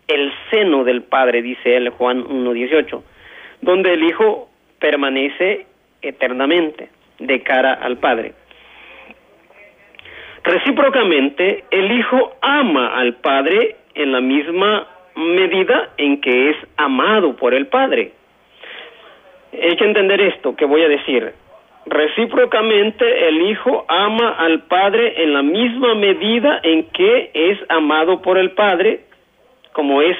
el 0.09 0.33
seno 0.51 0.85
del 0.85 1.03
Padre, 1.03 1.43
dice 1.43 1.77
él, 1.77 1.91
Juan 1.91 2.25
1.18, 2.25 3.03
donde 3.61 3.95
el 3.95 4.03
Hijo 4.03 4.49
permanece 4.79 5.67
eternamente 6.03 6.89
de 7.19 7.41
cara 7.43 7.75
al 7.75 7.99
Padre. 7.99 8.35
Recíprocamente, 10.45 11.65
el 11.71 11.93
Hijo 11.93 12.37
ama 12.41 12.99
al 12.99 13.15
Padre 13.15 13.77
en 13.95 14.13
la 14.13 14.21
misma 14.21 14.89
medida 15.15 15.91
en 15.97 16.21
que 16.21 16.51
es 16.51 16.57
amado 16.77 17.37
por 17.37 17.55
el 17.55 17.67
Padre. 17.67 18.13
Hay 19.53 19.77
que 19.77 19.85
entender 19.85 20.21
esto 20.21 20.57
que 20.57 20.65
voy 20.65 20.83
a 20.83 20.89
decir. 20.89 21.33
Recíprocamente 21.85 23.29
el 23.29 23.43
Hijo 23.51 23.85
ama 23.89 24.31
al 24.39 24.63
Padre 24.63 25.23
en 25.23 25.33
la 25.33 25.43
misma 25.43 25.95
medida 25.95 26.61
en 26.63 26.85
que 26.89 27.31
es 27.35 27.59
amado 27.69 28.23
por 28.23 28.39
el 28.39 28.53
Padre, 28.53 29.01
como 29.73 30.01
es 30.01 30.17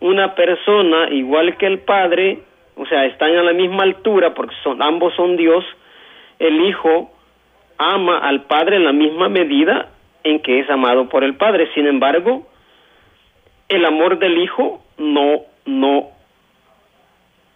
una 0.00 0.34
persona 0.34 1.08
igual 1.10 1.56
que 1.56 1.66
el 1.66 1.80
Padre, 1.80 2.38
o 2.76 2.86
sea, 2.86 3.04
están 3.04 3.36
a 3.36 3.42
la 3.42 3.52
misma 3.52 3.82
altura 3.84 4.34
porque 4.34 4.54
son, 4.62 4.82
ambos 4.82 5.14
son 5.14 5.36
Dios, 5.36 5.64
el 6.38 6.60
Hijo 6.62 7.10
ama 7.78 8.18
al 8.18 8.42
Padre 8.42 8.76
en 8.76 8.84
la 8.84 8.92
misma 8.92 9.28
medida 9.28 9.90
en 10.24 10.40
que 10.40 10.60
es 10.60 10.70
amado 10.70 11.08
por 11.08 11.22
el 11.22 11.36
Padre. 11.36 11.68
Sin 11.74 11.86
embargo, 11.86 12.46
el 13.68 13.84
amor 13.84 14.18
del 14.18 14.38
Hijo 14.38 14.82
no, 14.98 15.42
no, 15.64 16.10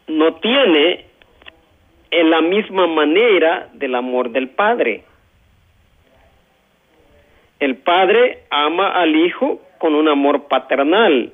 no 0.07 0.35
tiene 0.37 1.05
en 2.11 2.31
la 2.31 2.41
misma 2.41 2.87
manera 2.87 3.69
del 3.75 3.95
amor 3.95 4.31
del 4.31 4.49
Padre. 4.49 5.05
El 7.61 7.77
Padre 7.77 8.45
ama 8.51 8.93
al 8.93 9.15
Hijo 9.17 9.61
con 9.79 9.95
un 9.95 10.09
amor 10.09 10.49
paternal. 10.49 11.33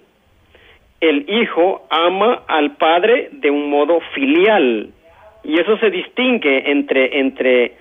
El 1.01 1.27
Hijo 1.29 1.87
ama 1.90 2.42
al 2.46 2.77
Padre 2.77 3.29
de 3.33 3.51
un 3.51 3.68
modo 3.70 4.01
filial. 4.14 4.90
Y 5.44 5.61
eso 5.61 5.77
se 5.79 5.90
distingue 5.90 6.70
entre, 6.70 7.20
entre 7.20 7.75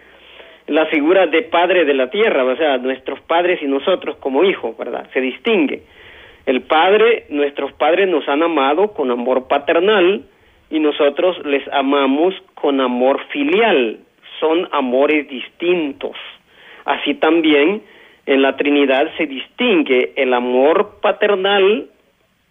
la 0.68 0.86
figura 0.88 1.28
de 1.28 1.44
Padre 1.44 1.86
de 1.86 1.94
la 1.94 2.10
tierra, 2.10 2.44
o 2.44 2.56
sea, 2.56 2.78
nuestros 2.78 3.22
padres 3.22 3.62
y 3.62 3.66
nosotros 3.66 4.18
como 4.18 4.44
hijos, 4.44 4.78
¿verdad? 4.78 5.10
Se 5.14 5.22
distingue. 5.22 5.84
El 6.46 6.62
Padre, 6.64 7.26
nuestros 7.30 7.72
padres 7.74 8.10
nos 8.10 8.28
han 8.28 8.44
amado 8.44 8.94
con 8.94 9.12
amor 9.12 9.48
paternal 9.48 10.24
y 10.70 10.80
nosotros 10.80 11.38
les 11.46 11.66
amamos 11.72 12.36
con 12.54 12.82
amor 12.82 13.24
filial. 13.28 14.00
Son 14.40 14.68
amores 14.72 15.28
distintos. 15.30 16.18
Así 16.84 17.14
también 17.14 17.82
en 18.26 18.42
la 18.42 18.58
Trinidad 18.58 19.10
se 19.18 19.26
distingue 19.26 20.14
el 20.18 20.34
amor 20.34 21.00
paternal 21.02 21.88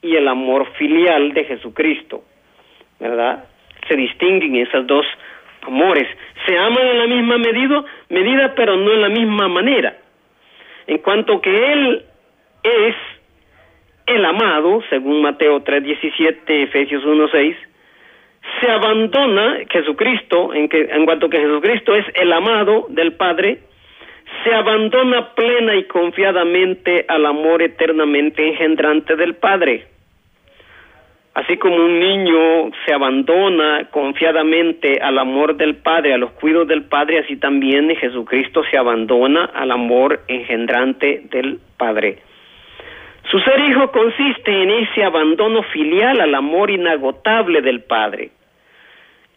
y 0.01 0.17
el 0.17 0.27
amor 0.27 0.73
filial 0.79 1.33
de 1.35 1.45
Jesucristo. 1.45 2.25
¿Verdad? 2.99 3.45
Se 3.89 3.97
distinguen 3.97 4.57
esos 4.57 4.87
dos 4.87 5.05
amores. 5.63 6.09
Se 6.47 6.57
aman 6.57 6.87
en 6.87 6.99
la 6.99 7.07
misma 7.07 7.39
medida, 7.39 7.85
medida, 8.09 8.55
pero 8.55 8.77
no 8.77 8.93
en 8.93 9.01
la 9.03 9.09
misma 9.11 9.49
manera. 9.49 9.97
En 10.87 10.99
cuanto 10.99 11.41
que 11.41 11.73
Él 11.73 12.05
es 12.63 12.95
el 14.15 14.25
amado, 14.25 14.83
según 14.91 15.23
Mateo 15.23 15.61
3:17, 15.61 16.63
Efesios 16.63 17.05
1:6, 17.05 17.57
se 18.61 18.71
abandona 18.71 19.59
Jesucristo, 19.71 20.53
en, 20.55 20.69
que, 20.69 20.89
en 20.91 21.05
cuanto 21.05 21.29
que 21.29 21.39
Jesucristo 21.39 21.95
es 21.95 22.05
el 22.15 22.33
amado 22.33 22.87
del 22.89 23.13
Padre, 23.15 23.59
se 24.45 24.55
abandona 24.55 25.35
plena 25.35 25.77
y 25.77 25.85
confiadamente 25.85 27.05
al 27.09 27.27
amor 27.27 27.63
eternamente 27.63 28.47
engendrante 28.49 29.17
del 29.17 29.35
Padre. 29.35 29.87
Así 31.35 31.57
como 31.57 31.77
un 31.77 31.99
niño 31.99 32.71
se 32.85 32.93
abandona 32.93 33.89
confiadamente 33.91 35.01
al 35.01 35.19
amor 35.19 35.57
del 35.57 35.77
Padre, 35.77 36.13
a 36.13 36.19
los 36.19 36.33
cuidados 36.33 36.69
del 36.69 36.85
Padre, 36.85 37.21
así 37.21 37.37
también 37.37 37.95
Jesucristo 37.97 38.63
se 38.71 38.77
abandona 38.77 39.47
al 39.47 39.71
amor 39.71 40.21
engendrante 40.29 41.23
del 41.31 41.59
Padre. 41.79 42.19
Su 43.33 43.41
ser 43.41 43.61
hijo 43.61 43.91
consiste 43.91 44.63
en 44.63 44.71
ese 44.71 45.03
abandono 45.03 45.63
filial 45.63 46.21
al 46.21 46.35
amor 46.35 46.71
inagotable 46.71 47.63
del 47.63 47.81
Padre. 47.81 48.29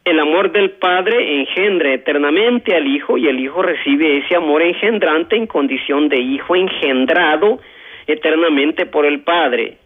El 0.03 0.19
amor 0.19 0.51
del 0.51 0.71
Padre 0.71 1.39
engendra 1.39 1.93
eternamente 1.93 2.75
al 2.75 2.85
Hijo 2.87 3.17
y 3.17 3.29
el 3.29 3.39
Hijo 3.39 3.61
recibe 3.61 4.17
ese 4.17 4.35
amor 4.35 4.63
engendrante 4.63 5.37
en 5.37 5.47
condición 5.47 6.09
de 6.09 6.17
Hijo 6.17 6.57
engendrado 6.57 7.59
eternamente 8.05 8.85
por 8.85 9.05
el 9.05 9.21
Padre. 9.21 9.77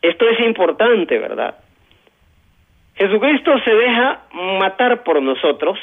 esto 0.00 0.28
es 0.30 0.40
importante, 0.46 1.18
¿verdad? 1.18 1.56
Jesucristo 2.94 3.52
se 3.66 3.74
deja 3.74 4.22
matar 4.32 5.02
por 5.02 5.20
nosotros, 5.20 5.78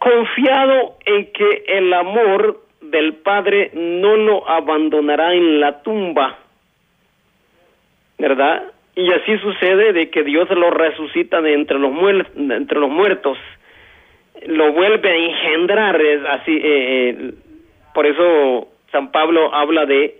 confiado 0.00 0.96
en 1.06 1.32
que 1.32 1.64
el 1.68 1.94
amor 1.94 2.63
del 2.90 3.14
Padre 3.14 3.70
no 3.74 4.16
lo 4.16 4.48
abandonará 4.48 5.34
en 5.34 5.60
la 5.60 5.82
tumba, 5.82 6.38
¿verdad? 8.18 8.64
Y 8.96 9.12
así 9.12 9.38
sucede 9.38 9.92
de 9.92 10.10
que 10.10 10.22
Dios 10.22 10.48
lo 10.50 10.70
resucita 10.70 11.40
de 11.40 11.54
entre 11.54 11.78
los, 11.78 11.92
muertos, 11.92 13.38
lo 14.46 14.72
vuelve 14.72 15.10
a 15.10 15.16
engendrar, 15.16 16.00
así, 16.30 16.52
eh, 16.56 16.60
eh, 16.62 17.34
por 17.92 18.06
eso 18.06 18.68
San 18.92 19.10
Pablo 19.10 19.52
habla 19.52 19.86
de 19.86 20.18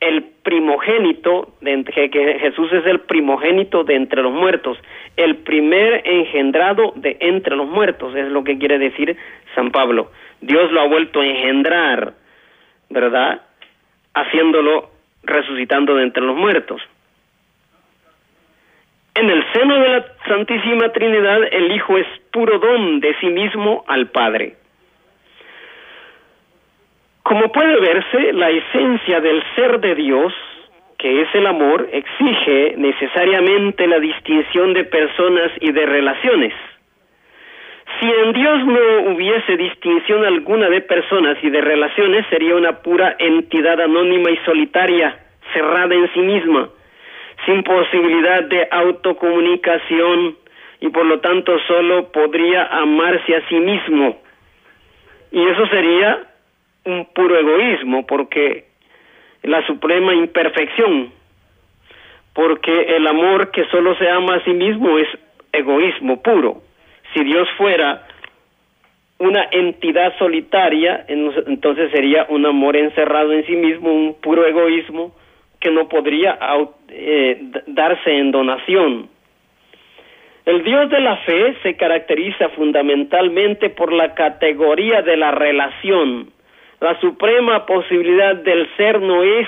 el 0.00 0.24
primogénito, 0.42 1.54
de, 1.60 1.84
que 1.84 2.38
Jesús 2.40 2.72
es 2.72 2.86
el 2.86 3.00
primogénito 3.00 3.84
de 3.84 3.94
entre 3.96 4.22
los 4.22 4.32
muertos, 4.32 4.78
el 5.16 5.36
primer 5.36 6.02
engendrado 6.06 6.92
de 6.96 7.18
entre 7.20 7.54
los 7.54 7.68
muertos, 7.68 8.14
es 8.14 8.28
lo 8.28 8.42
que 8.42 8.58
quiere 8.58 8.78
decir 8.78 9.16
San 9.54 9.70
Pablo. 9.70 10.10
Dios 10.40 10.72
lo 10.72 10.80
ha 10.80 10.86
vuelto 10.86 11.20
a 11.20 11.26
engendrar, 11.26 12.14
¿verdad? 12.88 13.42
Haciéndolo 14.14 14.90
resucitando 15.22 15.94
de 15.94 16.04
entre 16.04 16.22
los 16.22 16.36
muertos. 16.36 16.80
En 19.14 19.28
el 19.28 19.44
seno 19.52 19.78
de 19.80 19.88
la 19.88 20.06
Santísima 20.26 20.88
Trinidad, 20.92 21.42
el 21.52 21.72
Hijo 21.72 21.98
es 21.98 22.06
puro 22.32 22.58
don 22.58 23.00
de 23.00 23.14
sí 23.20 23.26
mismo 23.26 23.84
al 23.86 24.06
Padre. 24.08 24.56
Como 27.22 27.52
puede 27.52 27.78
verse, 27.80 28.32
la 28.32 28.50
esencia 28.50 29.20
del 29.20 29.42
ser 29.54 29.78
de 29.80 29.94
Dios, 29.94 30.32
que 30.98 31.22
es 31.22 31.28
el 31.34 31.46
amor, 31.46 31.88
exige 31.92 32.74
necesariamente 32.76 33.86
la 33.86 34.00
distinción 34.00 34.72
de 34.72 34.84
personas 34.84 35.52
y 35.60 35.70
de 35.70 35.86
relaciones. 35.86 36.54
Si 38.00 38.06
en 38.06 38.32
Dios 38.32 38.64
no 38.64 39.12
hubiese 39.12 39.58
distinción 39.58 40.24
alguna 40.24 40.70
de 40.70 40.80
personas 40.80 41.36
y 41.42 41.50
de 41.50 41.60
relaciones, 41.60 42.24
sería 42.30 42.56
una 42.56 42.80
pura 42.80 43.14
entidad 43.18 43.78
anónima 43.78 44.30
y 44.30 44.38
solitaria, 44.38 45.18
cerrada 45.52 45.94
en 45.94 46.10
sí 46.14 46.20
misma, 46.20 46.70
sin 47.44 47.62
posibilidad 47.62 48.44
de 48.44 48.66
autocomunicación 48.70 50.34
y 50.80 50.88
por 50.88 51.04
lo 51.04 51.20
tanto 51.20 51.58
solo 51.68 52.10
podría 52.10 52.68
amarse 52.68 53.36
a 53.36 53.46
sí 53.50 53.56
mismo. 53.56 54.18
Y 55.30 55.46
eso 55.46 55.66
sería 55.66 56.20
un 56.86 57.04
puro 57.14 57.38
egoísmo, 57.38 58.06
porque 58.06 58.64
la 59.42 59.66
suprema 59.66 60.14
imperfección, 60.14 61.12
porque 62.32 62.96
el 62.96 63.06
amor 63.06 63.50
que 63.50 63.66
solo 63.66 63.94
se 63.96 64.08
ama 64.08 64.36
a 64.36 64.44
sí 64.44 64.54
mismo 64.54 64.96
es 64.96 65.08
egoísmo 65.52 66.22
puro. 66.22 66.62
Si 67.14 67.24
Dios 67.24 67.48
fuera 67.56 68.06
una 69.18 69.48
entidad 69.50 70.16
solitaria, 70.18 71.04
entonces 71.08 71.90
sería 71.90 72.26
un 72.28 72.46
amor 72.46 72.76
encerrado 72.76 73.32
en 73.32 73.44
sí 73.46 73.54
mismo, 73.54 73.92
un 73.92 74.14
puro 74.14 74.46
egoísmo 74.46 75.14
que 75.60 75.70
no 75.70 75.88
podría 75.88 76.38
eh, 76.88 77.38
darse 77.66 78.16
en 78.16 78.30
donación. 78.30 79.08
El 80.46 80.64
Dios 80.64 80.88
de 80.88 81.00
la 81.00 81.18
fe 81.18 81.54
se 81.62 81.76
caracteriza 81.76 82.48
fundamentalmente 82.50 83.68
por 83.68 83.92
la 83.92 84.14
categoría 84.14 85.02
de 85.02 85.16
la 85.16 85.32
relación. 85.32 86.30
La 86.80 86.98
suprema 87.00 87.66
posibilidad 87.66 88.36
del 88.36 88.66
ser 88.76 89.02
no 89.02 89.22
es 89.22 89.46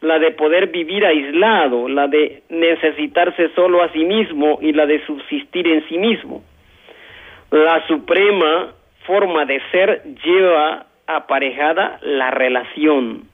la 0.00 0.20
de 0.20 0.30
poder 0.30 0.68
vivir 0.68 1.04
aislado, 1.04 1.88
la 1.88 2.06
de 2.06 2.42
necesitarse 2.50 3.48
solo 3.54 3.82
a 3.82 3.90
sí 3.92 4.04
mismo 4.04 4.58
y 4.62 4.72
la 4.72 4.86
de 4.86 5.04
subsistir 5.06 5.66
en 5.66 5.86
sí 5.88 5.98
mismo. 5.98 6.42
La 7.52 7.86
suprema 7.86 8.72
forma 9.04 9.44
de 9.44 9.60
ser 9.70 10.02
lleva 10.24 10.86
aparejada 11.06 11.98
la 12.00 12.30
relación. 12.30 13.24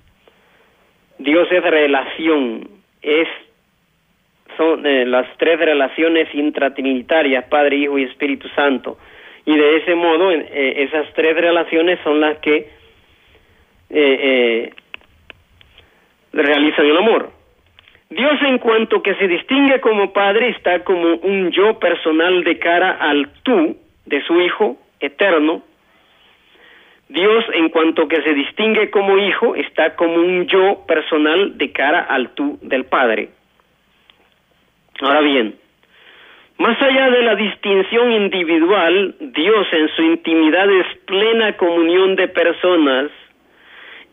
Dios 1.19 1.47
es 1.53 1.63
relación, 1.63 2.69
es 3.01 3.29
son 4.57 4.85
eh, 4.85 5.07
las 5.07 5.25
tres 5.37 5.61
relaciones 5.61 6.35
intratrinitarias, 6.35 7.45
Padre, 7.45 7.77
Hijo 7.77 7.97
y 7.97 8.03
Espíritu 8.03 8.49
Santo. 8.57 8.99
Y 9.45 9.57
de 9.57 9.77
ese 9.77 9.95
modo, 9.95 10.33
eh, 10.33 10.83
esas 10.83 11.13
tres 11.15 11.37
relaciones 11.37 12.01
son 12.03 12.21
las 12.21 12.39
que 12.39 12.69
eh, 13.91 14.73
realizan 16.33 16.87
el 16.87 16.97
amor. 16.97 17.31
Dios 18.11 18.43
en 18.49 18.59
cuanto 18.59 19.01
que 19.01 19.15
se 19.15 19.29
distingue 19.29 19.81
como 19.81 20.13
Padre 20.13 20.49
está 20.49 20.83
como 20.83 21.15
un 21.19 21.53
yo 21.53 21.79
personal 21.79 22.43
de 22.43 22.59
cara 22.59 22.97
al 22.99 23.31
tú 23.45 23.77
de 24.09 24.23
su 24.23 24.41
Hijo 24.41 24.77
eterno. 25.01 25.63
Dios 27.09 27.45
en 27.55 27.69
cuanto 27.71 28.09
que 28.09 28.23
se 28.23 28.35
distingue 28.35 28.91
como 28.91 29.19
Hijo 29.19 29.55
está 29.55 29.97
como 29.97 30.17
un 30.17 30.47
yo 30.47 30.85
personal 30.87 31.57
de 31.57 31.73
cara 31.73 32.01
al 32.01 32.31
tú 32.31 32.59
del 32.63 32.85
Padre. 32.85 33.31
Ahora 35.01 35.21
bien, 35.21 35.55
más 36.59 36.81
allá 36.83 37.11
de 37.11 37.23
la 37.23 37.35
distinción 37.37 38.13
individual, 38.13 39.15
Dios 39.21 39.67
en 39.73 39.89
su 39.95 40.03
intimidad 40.03 40.69
es 40.71 40.87
plena 41.07 41.57
comunión 41.57 42.17
de 42.17 42.29
personas 42.29 43.11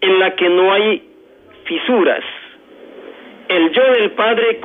en 0.02 0.20
la 0.20 0.36
que 0.36 0.50
no 0.50 0.72
hay 0.72 1.04
fisuras. 1.66 2.24
El 3.50 3.72
yo 3.72 3.84
del 3.94 4.12
Padre 4.12 4.60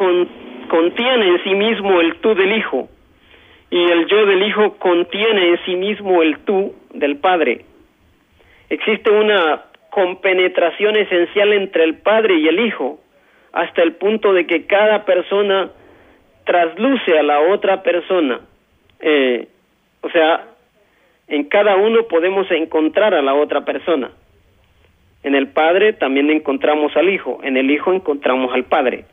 contiene 0.68 1.28
en 1.28 1.42
sí 1.42 1.54
mismo 1.54 2.00
el 2.00 2.16
tú 2.16 2.34
del 2.34 2.56
Hijo 2.56 2.88
y 3.70 3.90
el 3.90 4.06
yo 4.06 4.26
del 4.26 4.42
Hijo 4.42 4.76
contiene 4.78 5.50
en 5.50 5.64
sí 5.64 5.76
mismo 5.76 6.22
el 6.22 6.38
tú 6.40 6.74
del 6.92 7.16
Padre. 7.16 7.64
Existe 8.68 9.10
una 9.10 9.64
compenetración 9.90 10.96
esencial 10.96 11.52
entre 11.52 11.84
el 11.84 11.94
Padre 11.98 12.34
y 12.38 12.48
el 12.48 12.60
Hijo, 12.60 12.98
hasta 13.52 13.82
el 13.82 13.94
punto 13.94 14.32
de 14.32 14.46
que 14.46 14.66
cada 14.66 15.04
persona 15.04 15.70
trasluce 16.44 17.18
a 17.18 17.22
la 17.22 17.40
otra 17.40 17.82
persona. 17.82 18.40
Eh, 19.00 19.48
o 20.00 20.10
sea, 20.10 20.46
en 21.28 21.44
cada 21.44 21.76
uno 21.76 22.04
podemos 22.08 22.50
encontrar 22.50 23.14
a 23.14 23.22
la 23.22 23.34
otra 23.34 23.64
persona. 23.64 24.10
En 25.22 25.34
el 25.34 25.48
Padre 25.48 25.92
también 25.92 26.30
encontramos 26.30 26.96
al 26.96 27.08
Hijo, 27.08 27.40
en 27.42 27.56
el 27.56 27.70
Hijo 27.70 27.92
encontramos 27.92 28.52
al 28.52 28.64
Padre. 28.64 29.04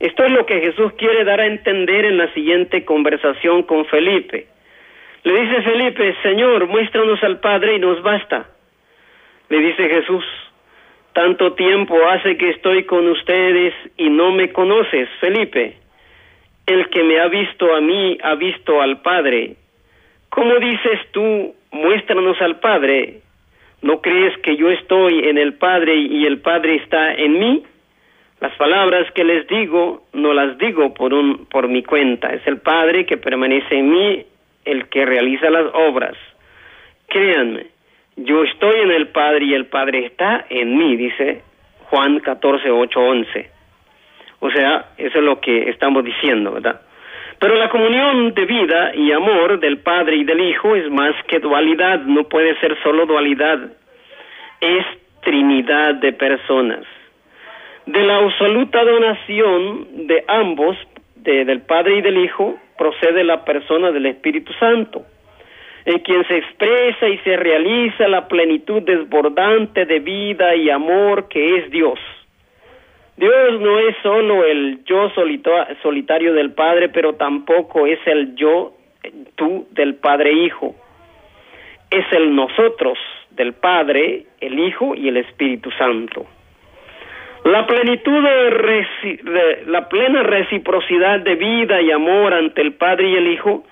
Esto 0.00 0.24
es 0.24 0.32
lo 0.32 0.44
que 0.46 0.60
Jesús 0.60 0.92
quiere 0.94 1.24
dar 1.24 1.40
a 1.40 1.46
entender 1.46 2.04
en 2.04 2.18
la 2.18 2.32
siguiente 2.34 2.84
conversación 2.84 3.62
con 3.62 3.84
Felipe. 3.86 4.46
Le 5.22 5.40
dice 5.40 5.62
Felipe, 5.62 6.14
Señor, 6.22 6.66
muéstranos 6.66 7.22
al 7.22 7.40
Padre 7.40 7.76
y 7.76 7.78
nos 7.78 8.02
basta. 8.02 8.46
Le 9.48 9.58
dice 9.58 9.88
Jesús, 9.88 10.24
tanto 11.14 11.52
tiempo 11.52 11.96
hace 12.08 12.36
que 12.36 12.50
estoy 12.50 12.84
con 12.84 13.08
ustedes 13.08 13.72
y 13.96 14.10
no 14.10 14.32
me 14.32 14.52
conoces, 14.52 15.08
Felipe. 15.20 15.76
El 16.66 16.88
que 16.88 17.02
me 17.02 17.20
ha 17.20 17.28
visto 17.28 17.74
a 17.74 17.80
mí 17.80 18.18
ha 18.22 18.34
visto 18.34 18.82
al 18.82 19.00
Padre. 19.00 19.56
¿Cómo 20.28 20.56
dices 20.56 21.00
tú, 21.12 21.54
muéstranos 21.70 22.40
al 22.42 22.58
Padre? 22.58 23.20
¿No 23.80 24.00
crees 24.00 24.36
que 24.38 24.56
yo 24.56 24.70
estoy 24.70 25.28
en 25.28 25.38
el 25.38 25.54
Padre 25.54 25.94
y 25.94 26.26
el 26.26 26.40
Padre 26.40 26.76
está 26.76 27.14
en 27.14 27.38
mí? 27.38 27.62
Las 28.44 28.58
palabras 28.58 29.10
que 29.12 29.24
les 29.24 29.46
digo 29.46 30.02
no 30.12 30.34
las 30.34 30.58
digo 30.58 30.92
por 30.92 31.14
un 31.14 31.46
por 31.46 31.66
mi 31.66 31.82
cuenta, 31.82 32.28
es 32.28 32.46
el 32.46 32.58
Padre 32.58 33.06
que 33.06 33.16
permanece 33.16 33.78
en 33.78 33.90
mí 33.90 34.22
el 34.66 34.86
que 34.90 35.06
realiza 35.06 35.48
las 35.48 35.64
obras. 35.72 36.14
Créanme, 37.08 37.68
yo 38.16 38.44
estoy 38.44 38.80
en 38.82 38.90
el 38.90 39.06
Padre 39.08 39.46
y 39.46 39.54
el 39.54 39.64
Padre 39.64 40.04
está 40.04 40.44
en 40.50 40.76
mí, 40.76 40.94
dice 40.94 41.40
Juan 41.84 42.20
14, 42.20 42.70
8, 42.70 43.00
11. 43.00 43.50
O 44.40 44.50
sea, 44.50 44.90
eso 44.98 45.18
es 45.20 45.24
lo 45.24 45.40
que 45.40 45.70
estamos 45.70 46.04
diciendo, 46.04 46.52
¿verdad? 46.52 46.82
Pero 47.38 47.54
la 47.54 47.70
comunión 47.70 48.34
de 48.34 48.44
vida 48.44 48.94
y 48.94 49.10
amor 49.12 49.58
del 49.58 49.78
Padre 49.78 50.16
y 50.16 50.24
del 50.24 50.42
Hijo 50.42 50.76
es 50.76 50.90
más 50.90 51.14
que 51.28 51.38
dualidad, 51.38 52.00
no 52.00 52.24
puede 52.24 52.60
ser 52.60 52.76
solo 52.82 53.06
dualidad, 53.06 53.72
es 54.60 54.84
trinidad 55.22 55.94
de 55.94 56.12
personas. 56.12 56.84
De 57.86 58.02
la 58.02 58.16
absoluta 58.16 58.82
donación 58.82 60.06
de 60.06 60.24
ambos, 60.26 60.76
del 61.16 61.60
Padre 61.62 61.98
y 61.98 62.02
del 62.02 62.18
Hijo, 62.18 62.56
procede 62.78 63.24
la 63.24 63.44
persona 63.44 63.90
del 63.90 64.06
Espíritu 64.06 64.52
Santo, 64.54 65.04
en 65.84 65.98
quien 65.98 66.26
se 66.26 66.38
expresa 66.38 67.08
y 67.08 67.18
se 67.18 67.36
realiza 67.36 68.08
la 68.08 68.26
plenitud 68.26 68.82
desbordante 68.82 69.84
de 69.84 70.00
vida 70.00 70.54
y 70.56 70.70
amor 70.70 71.28
que 71.28 71.58
es 71.58 71.70
Dios. 71.70 71.98
Dios 73.16 73.60
no 73.60 73.78
es 73.78 73.94
solo 74.02 74.44
el 74.44 74.82
yo 74.84 75.10
solitario 75.82 76.32
del 76.32 76.52
Padre, 76.52 76.88
pero 76.88 77.14
tampoco 77.14 77.86
es 77.86 78.00
el 78.06 78.34
yo, 78.34 78.72
tú 79.36 79.68
del 79.70 79.94
Padre 79.96 80.32
Hijo. 80.32 80.74
Es 81.90 82.04
el 82.12 82.34
nosotros 82.34 82.98
del 83.30 83.52
Padre, 83.52 84.24
el 84.40 84.58
Hijo 84.58 84.94
y 84.94 85.08
el 85.08 85.18
Espíritu 85.18 85.70
Santo. 85.72 86.26
La 87.44 87.66
plenitud 87.66 88.22
de, 88.22 89.64
la 89.66 89.86
plena 89.90 90.22
reciprocidad 90.22 91.20
de 91.20 91.34
vida 91.34 91.80
y 91.82 91.90
amor 91.92 92.32
ante 92.32 92.62
el 92.62 92.72
Padre 92.72 93.10
y 93.10 93.16
el 93.16 93.28
Hijo 93.28 93.64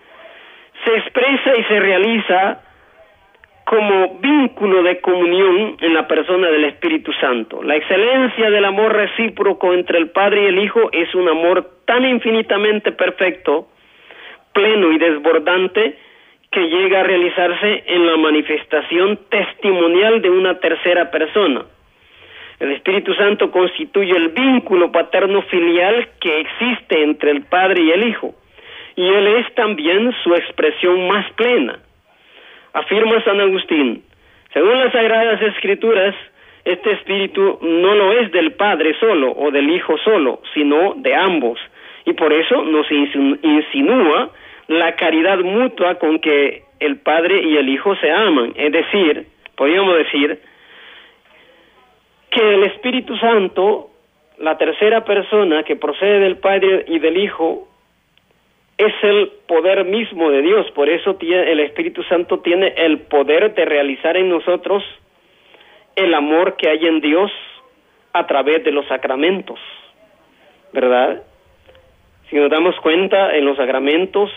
se 0.84 0.94
expresa 0.94 1.56
y 1.56 1.64
se 1.64 1.80
realiza 1.80 2.60
como 3.64 4.18
vínculo 4.18 4.82
de 4.82 5.00
comunión 5.00 5.78
en 5.80 5.94
la 5.94 6.06
persona 6.06 6.48
del 6.48 6.64
Espíritu 6.64 7.14
Santo. 7.14 7.62
La 7.62 7.76
excelencia 7.76 8.50
del 8.50 8.66
amor 8.66 8.92
recíproco 8.92 9.72
entre 9.72 9.96
el 9.96 10.10
Padre 10.10 10.42
y 10.42 10.46
el 10.48 10.58
Hijo 10.58 10.90
es 10.92 11.14
un 11.14 11.30
amor 11.30 11.66
tan 11.86 12.04
infinitamente 12.04 12.92
perfecto, 12.92 13.68
pleno 14.52 14.92
y 14.92 14.98
desbordante, 14.98 15.96
que 16.50 16.68
llega 16.68 17.00
a 17.00 17.04
realizarse 17.04 17.84
en 17.86 18.06
la 18.06 18.18
manifestación 18.18 19.18
testimonial 19.30 20.20
de 20.20 20.28
una 20.28 20.60
tercera 20.60 21.10
persona. 21.10 21.64
El 22.62 22.72
Espíritu 22.72 23.12
Santo 23.14 23.50
constituye 23.50 24.16
el 24.16 24.28
vínculo 24.28 24.92
paterno 24.92 25.42
filial 25.42 26.08
que 26.20 26.40
existe 26.40 27.02
entre 27.02 27.32
el 27.32 27.42
Padre 27.42 27.82
y 27.82 27.90
el 27.90 28.08
Hijo, 28.08 28.34
y 28.96 29.06
Él 29.06 29.26
es 29.26 29.54
también 29.54 30.12
su 30.22 30.34
expresión 30.34 31.08
más 31.08 31.30
plena 31.32 31.78
afirma 32.72 33.22
San 33.24 33.40
Agustín, 33.40 34.02
según 34.52 34.78
las 34.78 34.92
Sagradas 34.92 35.40
Escrituras, 35.42 36.14
este 36.64 36.92
espíritu 36.92 37.58
no 37.60 37.94
lo 37.94 38.12
es 38.12 38.30
del 38.32 38.52
Padre 38.52 38.94
solo 39.00 39.32
o 39.32 39.50
del 39.50 39.68
Hijo 39.70 39.98
solo, 39.98 40.40
sino 40.54 40.94
de 40.96 41.14
ambos. 41.14 41.58
Y 42.04 42.12
por 42.12 42.32
eso 42.32 42.62
nos 42.62 42.86
insinúa 42.90 44.30
la 44.68 44.94
caridad 44.94 45.38
mutua 45.38 45.96
con 45.96 46.18
que 46.20 46.62
el 46.80 46.98
Padre 46.98 47.42
y 47.42 47.56
el 47.56 47.68
Hijo 47.68 47.96
se 47.96 48.10
aman. 48.10 48.52
Es 48.56 48.72
decir, 48.72 49.26
podríamos 49.56 49.96
decir 49.96 50.38
que 52.32 52.54
el 52.54 52.64
Espíritu 52.64 53.16
Santo, 53.18 53.90
la 54.38 54.56
tercera 54.56 55.04
persona 55.04 55.62
que 55.62 55.76
procede 55.76 56.20
del 56.20 56.38
Padre 56.38 56.86
y 56.88 56.98
del 56.98 57.18
Hijo, 57.18 57.68
es 58.78 58.94
el 59.02 59.30
poder 59.46 59.84
mismo 59.84 60.30
de 60.30 60.40
Dios, 60.40 60.70
por 60.72 60.88
eso 60.88 61.16
el 61.20 61.60
Espíritu 61.60 62.02
Santo 62.04 62.40
tiene 62.40 62.72
el 62.76 63.00
poder 63.00 63.54
de 63.54 63.64
realizar 63.64 64.16
en 64.16 64.30
nosotros 64.30 64.82
el 65.94 66.14
amor 66.14 66.56
que 66.56 66.70
hay 66.70 66.86
en 66.86 67.00
Dios 67.00 67.30
a 68.14 68.26
través 68.26 68.64
de 68.64 68.72
los 68.72 68.86
sacramentos, 68.86 69.60
¿verdad? 70.72 71.22
Si 72.30 72.36
nos 72.36 72.50
damos 72.50 72.74
cuenta, 72.80 73.36
en 73.36 73.44
los 73.44 73.58
sacramentos 73.58 74.30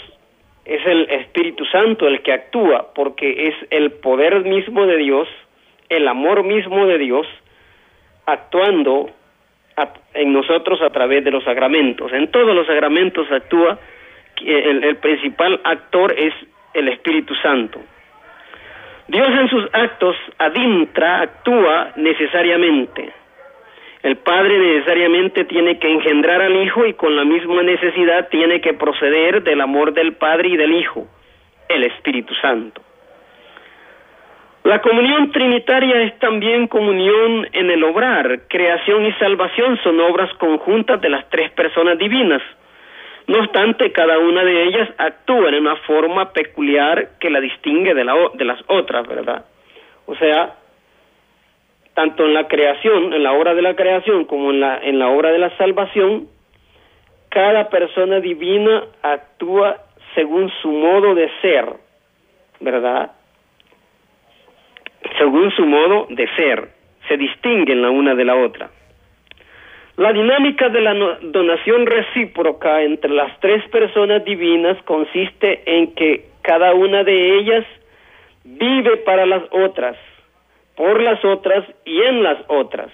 es 0.65 0.85
el 0.85 1.09
Espíritu 1.09 1.63
Santo 1.65 2.07
el 2.07 2.21
que 2.21 2.33
actúa, 2.33 2.93
porque 2.93 3.47
es 3.47 3.55
el 3.69 3.91
poder 3.91 4.43
mismo 4.43 4.85
de 4.85 4.97
Dios, 4.97 5.29
el 5.87 6.07
amor 6.07 6.43
mismo 6.43 6.85
de 6.87 6.97
Dios, 6.97 7.25
actuando 8.25 9.09
en 10.13 10.33
nosotros 10.33 10.81
a 10.81 10.89
través 10.89 11.23
de 11.23 11.31
los 11.31 11.43
sacramentos. 11.43 12.11
En 12.13 12.31
todos 12.31 12.55
los 12.55 12.65
sacramentos 12.65 13.29
actúa, 13.31 13.77
el, 14.45 14.83
el 14.83 14.95
principal 14.97 15.59
actor 15.63 16.13
es 16.17 16.33
el 16.73 16.87
Espíritu 16.87 17.35
Santo. 17.35 17.81
Dios 19.07 19.27
en 19.27 19.49
sus 19.49 19.69
actos 19.73 20.15
adintra, 20.39 21.21
actúa 21.21 21.91
necesariamente. 21.95 23.13
El 24.01 24.17
Padre 24.17 24.57
necesariamente 24.57 25.45
tiene 25.45 25.79
que 25.79 25.91
engendrar 25.91 26.41
al 26.41 26.55
Hijo 26.63 26.85
y 26.85 26.93
con 26.93 27.15
la 27.15 27.23
misma 27.23 27.63
necesidad 27.63 28.29
tiene 28.29 28.61
que 28.61 28.73
proceder 28.73 29.43
del 29.43 29.61
amor 29.61 29.93
del 29.93 30.13
Padre 30.13 30.49
y 30.49 30.57
del 30.57 30.75
Hijo, 30.75 31.07
el 31.69 31.83
Espíritu 31.83 32.33
Santo. 32.35 32.81
La 34.65 34.81
comunión 34.81 35.31
trinitaria 35.31 36.01
es 36.01 36.17
también 36.17 36.67
comunión 36.67 37.47
en 37.53 37.69
el 37.69 37.83
obrar. 37.83 38.47
Creación 38.47 39.05
y 39.05 39.13
salvación 39.13 39.77
son 39.83 39.99
obras 39.99 40.33
conjuntas 40.39 40.99
de 41.01 41.09
las 41.09 41.29
tres 41.29 41.51
personas 41.51 41.99
divinas. 41.99 42.41
No 43.27 43.41
obstante, 43.41 43.91
cada 43.91 44.17
una 44.17 44.43
de 44.43 44.63
ellas 44.63 44.89
actúa 44.97 45.49
en 45.49 45.55
una 45.61 45.75
forma 45.75 46.33
peculiar 46.33 47.09
que 47.19 47.29
la 47.29 47.41
distingue 47.41 47.93
de, 47.93 48.03
la, 48.03 48.15
de 48.33 48.43
las 48.43 48.59
otras, 48.65 49.07
¿verdad? 49.07 49.45
O 50.07 50.15
sea, 50.15 50.55
tanto 51.93 52.25
en 52.25 52.33
la 52.33 52.47
creación, 52.47 53.13
en 53.13 53.21
la 53.21 53.33
obra 53.33 53.53
de 53.53 53.61
la 53.61 53.75
creación, 53.75 54.25
como 54.25 54.49
en 54.49 54.61
la, 54.61 54.79
en 54.79 54.97
la 54.97 55.09
obra 55.09 55.29
de 55.29 55.37
la 55.37 55.55
salvación, 55.57 56.27
cada 57.29 57.69
persona 57.69 58.19
divina 58.19 58.85
actúa 59.03 59.77
según 60.15 60.51
su 60.63 60.71
modo 60.71 61.13
de 61.13 61.29
ser, 61.43 61.67
¿verdad? 62.61 63.11
Según 65.17 65.51
su 65.51 65.65
modo 65.65 66.07
de 66.09 66.27
ser, 66.35 66.69
se 67.07 67.17
distinguen 67.17 67.81
la 67.81 67.89
una 67.89 68.15
de 68.15 68.25
la 68.25 68.35
otra. 68.35 68.69
La 69.97 70.11
dinámica 70.11 70.67
de 70.69 70.81
la 70.81 70.93
donación 71.21 71.85
recíproca 71.85 72.81
entre 72.81 73.11
las 73.11 73.39
tres 73.39 73.63
personas 73.69 74.25
divinas 74.25 74.77
consiste 74.83 75.63
en 75.65 75.93
que 75.95 76.25
cada 76.41 76.73
una 76.73 77.03
de 77.03 77.37
ellas 77.37 77.65
vive 78.43 78.97
para 78.97 79.25
las 79.25 79.43
otras, 79.51 79.95
por 80.75 81.01
las 81.01 81.23
otras 81.23 81.63
y 81.85 82.01
en 82.01 82.23
las 82.23 82.37
otras. 82.49 82.91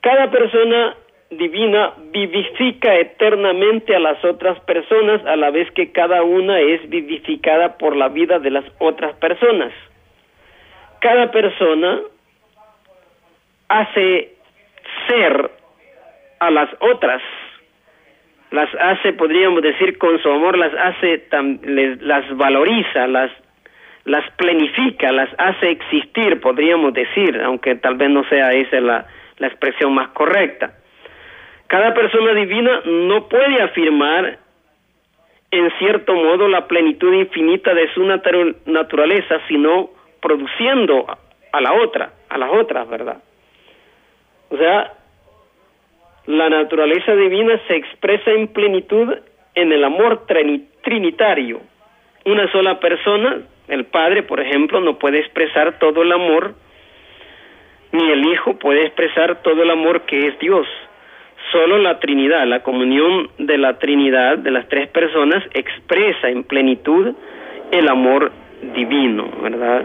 Cada 0.00 0.30
persona 0.30 0.94
divina 1.30 1.94
vivifica 2.12 2.94
eternamente 2.94 3.94
a 3.94 3.98
las 3.98 4.24
otras 4.24 4.58
personas 4.60 5.24
a 5.26 5.34
la 5.34 5.50
vez 5.50 5.70
que 5.72 5.90
cada 5.90 6.22
una 6.22 6.60
es 6.60 6.88
vivificada 6.88 7.76
por 7.76 7.96
la 7.96 8.08
vida 8.08 8.38
de 8.38 8.50
las 8.50 8.64
otras 8.78 9.16
personas. 9.16 9.72
Cada 11.00 11.30
persona 11.30 12.00
hace 13.68 14.34
ser 15.06 15.50
a 16.40 16.50
las 16.50 16.70
otras, 16.80 17.22
las 18.50 18.68
hace, 18.74 19.12
podríamos 19.12 19.62
decir, 19.62 19.98
con 19.98 20.20
su 20.22 20.30
amor, 20.30 20.56
las 20.56 20.72
hace, 20.74 21.26
las 22.00 22.36
valoriza, 22.36 23.06
las 23.06 23.30
las 24.08 24.24
planifica, 24.32 25.12
las 25.12 25.28
hace 25.36 25.70
existir, 25.70 26.40
podríamos 26.40 26.94
decir, 26.94 27.40
aunque 27.42 27.74
tal 27.74 27.96
vez 27.96 28.08
no 28.08 28.24
sea 28.24 28.52
esa 28.52 28.80
la, 28.80 29.06
la 29.36 29.46
expresión 29.46 29.92
más 29.92 30.08
correcta. 30.08 30.72
Cada 31.66 31.92
persona 31.92 32.32
divina 32.32 32.80
no 32.86 33.28
puede 33.28 33.60
afirmar 33.60 34.38
en 35.50 35.70
cierto 35.78 36.14
modo 36.14 36.48
la 36.48 36.66
plenitud 36.66 37.12
infinita 37.12 37.74
de 37.74 37.92
su 37.92 38.02
naturaleza, 38.66 39.40
sino 39.46 39.90
produciendo 40.20 41.06
a 41.52 41.60
la 41.60 41.72
otra, 41.72 42.12
a 42.28 42.38
las 42.38 42.50
otras, 42.50 42.88
¿verdad? 42.88 43.18
O 44.50 44.56
sea, 44.56 44.92
la 46.26 46.48
naturaleza 46.50 47.14
divina 47.14 47.60
se 47.66 47.76
expresa 47.76 48.30
en 48.30 48.48
plenitud 48.48 49.14
en 49.54 49.72
el 49.72 49.84
amor 49.84 50.26
trinitario. 50.82 51.60
Una 52.24 52.50
sola 52.52 52.78
persona 52.80 53.38
el 53.68 53.84
Padre, 53.84 54.22
por 54.22 54.40
ejemplo, 54.40 54.80
no 54.80 54.98
puede 54.98 55.20
expresar 55.20 55.78
todo 55.78 56.02
el 56.02 56.12
amor, 56.12 56.54
ni 57.92 58.10
el 58.10 58.26
Hijo 58.26 58.58
puede 58.58 58.86
expresar 58.86 59.42
todo 59.42 59.62
el 59.62 59.70
amor 59.70 60.02
que 60.02 60.28
es 60.28 60.38
Dios. 60.38 60.66
Solo 61.52 61.78
la 61.78 61.98
Trinidad, 61.98 62.46
la 62.46 62.62
comunión 62.62 63.30
de 63.38 63.58
la 63.58 63.78
Trinidad, 63.78 64.38
de 64.38 64.50
las 64.50 64.68
tres 64.68 64.88
personas, 64.88 65.44
expresa 65.54 66.28
en 66.28 66.44
plenitud 66.44 67.14
el 67.70 67.88
amor 67.88 68.32
divino, 68.74 69.30
¿verdad? 69.42 69.84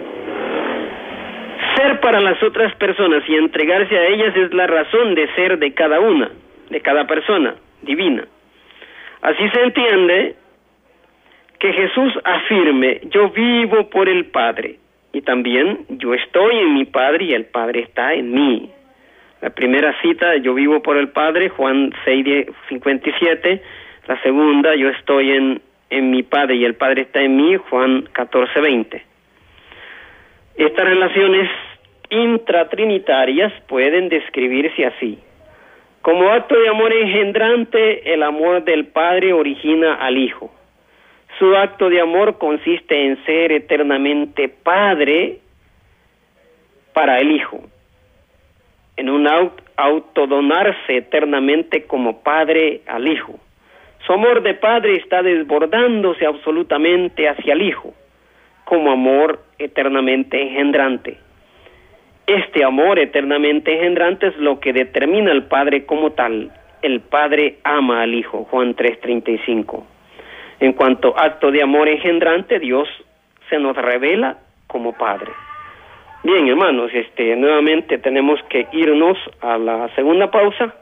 Para 2.01 2.21
las 2.21 2.41
otras 2.43 2.75
personas 2.75 3.23
y 3.27 3.35
entregarse 3.35 3.97
a 3.97 4.07
ellas 4.07 4.35
es 4.35 4.53
la 4.53 4.67
razón 4.67 5.15
de 5.15 5.27
ser 5.35 5.57
de 5.57 5.73
cada 5.73 5.99
una, 5.99 6.29
de 6.69 6.81
cada 6.81 7.07
persona 7.07 7.55
divina. 7.81 8.25
Así 9.21 9.49
se 9.49 9.61
entiende 9.61 10.35
que 11.59 11.71
Jesús 11.71 12.13
afirme, 12.23 13.01
yo 13.09 13.29
vivo 13.29 13.89
por 13.89 14.09
el 14.09 14.25
Padre 14.25 14.79
y 15.13 15.21
también 15.21 15.85
yo 15.89 16.13
estoy 16.13 16.57
en 16.57 16.73
mi 16.73 16.85
Padre 16.85 17.25
y 17.25 17.33
el 17.33 17.45
Padre 17.45 17.81
está 17.81 18.13
en 18.13 18.33
mí. 18.33 18.69
La 19.41 19.49
primera 19.49 19.93
cita, 20.01 20.35
yo 20.37 20.53
vivo 20.53 20.81
por 20.81 20.97
el 20.97 21.09
Padre, 21.09 21.49
Juan 21.49 21.93
6, 22.05 22.47
57. 22.69 23.61
La 24.07 24.21
segunda, 24.21 24.75
yo 24.75 24.89
estoy 24.89 25.31
en, 25.31 25.61
en 25.89 26.11
mi 26.11 26.23
Padre 26.23 26.55
y 26.55 26.65
el 26.65 26.75
Padre 26.75 27.03
está 27.03 27.21
en 27.21 27.35
mí, 27.37 27.55
Juan 27.55 28.09
14, 28.13 28.59
20. 28.59 29.03
Estas 30.55 30.85
relaciones 30.85 31.49
intratrinitarias 32.13 33.51
pueden 33.67 34.09
describirse 34.09 34.85
así. 34.85 35.19
Como 36.01 36.29
acto 36.29 36.59
de 36.59 36.69
amor 36.69 36.93
engendrante, 36.93 38.13
el 38.13 38.23
amor 38.23 38.63
del 38.63 38.87
Padre 38.87 39.33
origina 39.33 39.95
al 39.95 40.17
Hijo. 40.17 40.53
Su 41.39 41.55
acto 41.55 41.89
de 41.89 42.01
amor 42.01 42.37
consiste 42.37 43.05
en 43.05 43.23
ser 43.25 43.51
eternamente 43.51 44.49
padre 44.49 45.39
para 46.93 47.19
el 47.19 47.31
Hijo, 47.31 47.61
en 48.97 49.09
un 49.09 49.27
autodonarse 49.75 50.97
eternamente 50.97 51.85
como 51.85 52.21
padre 52.21 52.81
al 52.85 53.07
Hijo. 53.07 53.39
Su 54.05 54.13
amor 54.13 54.43
de 54.43 54.53
padre 54.53 54.95
está 54.95 55.23
desbordándose 55.23 56.25
absolutamente 56.25 57.29
hacia 57.29 57.53
el 57.53 57.61
Hijo, 57.61 57.93
como 58.65 58.91
amor 58.91 59.39
eternamente 59.57 60.41
engendrante. 60.41 61.22
Este 62.27 62.63
amor 62.63 62.99
eternamente 62.99 63.73
engendrante 63.73 64.27
es 64.27 64.37
lo 64.37 64.59
que 64.59 64.71
determina 64.71 65.31
al 65.31 65.47
Padre 65.47 65.85
como 65.85 66.11
tal. 66.11 66.51
El 66.81 67.01
Padre 67.01 67.57
ama 67.63 68.01
al 68.01 68.13
Hijo, 68.13 68.45
Juan 68.45 68.75
3:35. 68.75 69.85
En 70.59 70.73
cuanto 70.73 71.17
acto 71.17 71.51
de 71.51 71.61
amor 71.61 71.89
engendrante, 71.89 72.59
Dios 72.59 72.87
se 73.49 73.59
nos 73.59 73.75
revela 73.75 74.37
como 74.67 74.93
Padre. 74.93 75.31
Bien, 76.23 76.47
hermanos, 76.47 76.89
este, 76.93 77.35
nuevamente 77.35 77.97
tenemos 77.97 78.39
que 78.49 78.67
irnos 78.71 79.17
a 79.41 79.57
la 79.57 79.93
segunda 79.93 80.31
pausa. 80.31 80.73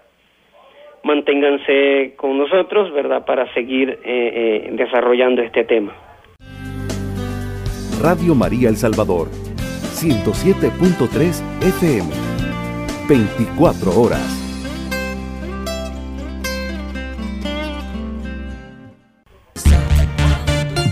Manténganse 1.04 2.14
con 2.16 2.38
nosotros, 2.38 2.94
¿verdad?, 2.94 3.26
para 3.26 3.52
seguir 3.56 3.90
eh, 3.90 3.98
eh, 4.06 4.70
desarrollando 4.74 5.42
este 5.42 5.64
tema. 5.64 5.94
Radio 8.00 8.36
María 8.36 8.70
El 8.70 8.76
Salvador, 8.78 9.30
107.3 10.02 11.42
FM, 11.62 12.10
24 13.08 14.02
horas. 14.02 14.22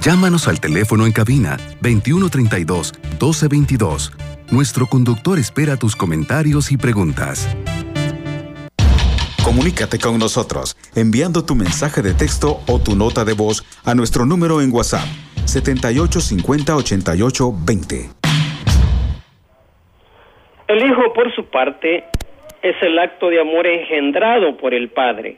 Llámanos 0.03 0.47
al 0.47 0.59
teléfono 0.59 1.07
en 1.07 1.11
cabina 1.11 1.57
2132 1.81 2.93
1222. 3.19 4.11
Nuestro 4.51 4.87
conductor 4.87 5.39
espera 5.39 5.75
tus 5.75 5.95
comentarios 5.95 6.71
y 6.71 6.77
preguntas. 6.77 7.47
Comunícate 9.43 9.97
con 9.97 10.19
nosotros 10.19 10.77
enviando 10.93 11.43
tu 11.43 11.55
mensaje 11.55 12.03
de 12.03 12.13
texto 12.13 12.61
o 12.67 12.79
tu 12.79 12.95
nota 12.95 13.25
de 13.25 13.33
voz 13.33 13.63
a 13.83 13.95
nuestro 13.95 14.27
número 14.27 14.61
en 14.61 14.71
WhatsApp 14.71 15.07
7850 15.45 16.75
88 16.75 17.55
20. 17.65 18.18
El 20.69 20.85
Hijo, 20.85 21.13
por 21.13 21.33
su 21.33 21.45
parte, 21.45 22.03
es 22.61 22.75
el 22.83 22.99
acto 22.99 23.31
de 23.31 23.39
amor 23.39 23.65
engendrado 23.65 24.55
por 24.57 24.75
el 24.75 24.89
Padre. 24.89 25.37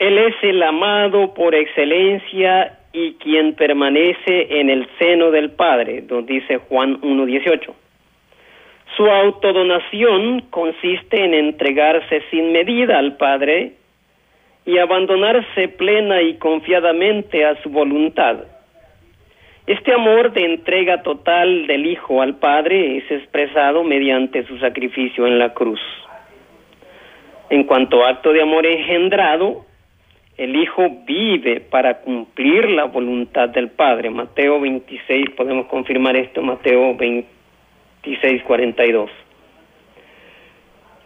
Él 0.00 0.18
es 0.18 0.34
el 0.42 0.60
amado 0.64 1.32
por 1.32 1.54
excelencia 1.54 2.76
y 2.92 3.12
quien 3.14 3.54
permanece 3.54 4.58
en 4.58 4.68
el 4.68 4.88
seno 4.98 5.30
del 5.30 5.52
Padre, 5.52 6.02
nos 6.10 6.26
dice 6.26 6.56
Juan 6.56 7.00
1.18. 7.02 7.72
Su 8.96 9.08
autodonación 9.08 10.40
consiste 10.50 11.24
en 11.24 11.32
entregarse 11.32 12.20
sin 12.32 12.50
medida 12.50 12.98
al 12.98 13.16
Padre 13.16 13.74
y 14.66 14.78
abandonarse 14.78 15.68
plena 15.68 16.20
y 16.20 16.34
confiadamente 16.38 17.44
a 17.46 17.62
su 17.62 17.68
voluntad. 17.68 18.38
Este 19.66 19.94
amor 19.94 20.34
de 20.34 20.44
entrega 20.44 21.02
total 21.02 21.66
del 21.66 21.86
Hijo 21.86 22.20
al 22.20 22.36
Padre 22.36 22.98
es 22.98 23.10
expresado 23.10 23.82
mediante 23.82 24.46
su 24.46 24.58
sacrificio 24.58 25.26
en 25.26 25.38
la 25.38 25.54
cruz. 25.54 25.80
En 27.48 27.64
cuanto 27.64 28.04
acto 28.04 28.34
de 28.34 28.42
amor 28.42 28.66
engendrado, 28.66 29.64
el 30.36 30.54
Hijo 30.54 30.82
vive 31.06 31.60
para 31.60 32.02
cumplir 32.02 32.68
la 32.68 32.84
voluntad 32.84 33.48
del 33.48 33.70
Padre. 33.70 34.10
Mateo 34.10 34.60
26, 34.60 35.30
podemos 35.30 35.66
confirmar 35.68 36.14
esto, 36.14 36.42
Mateo 36.42 36.94
26, 36.94 38.42
42. 38.42 39.10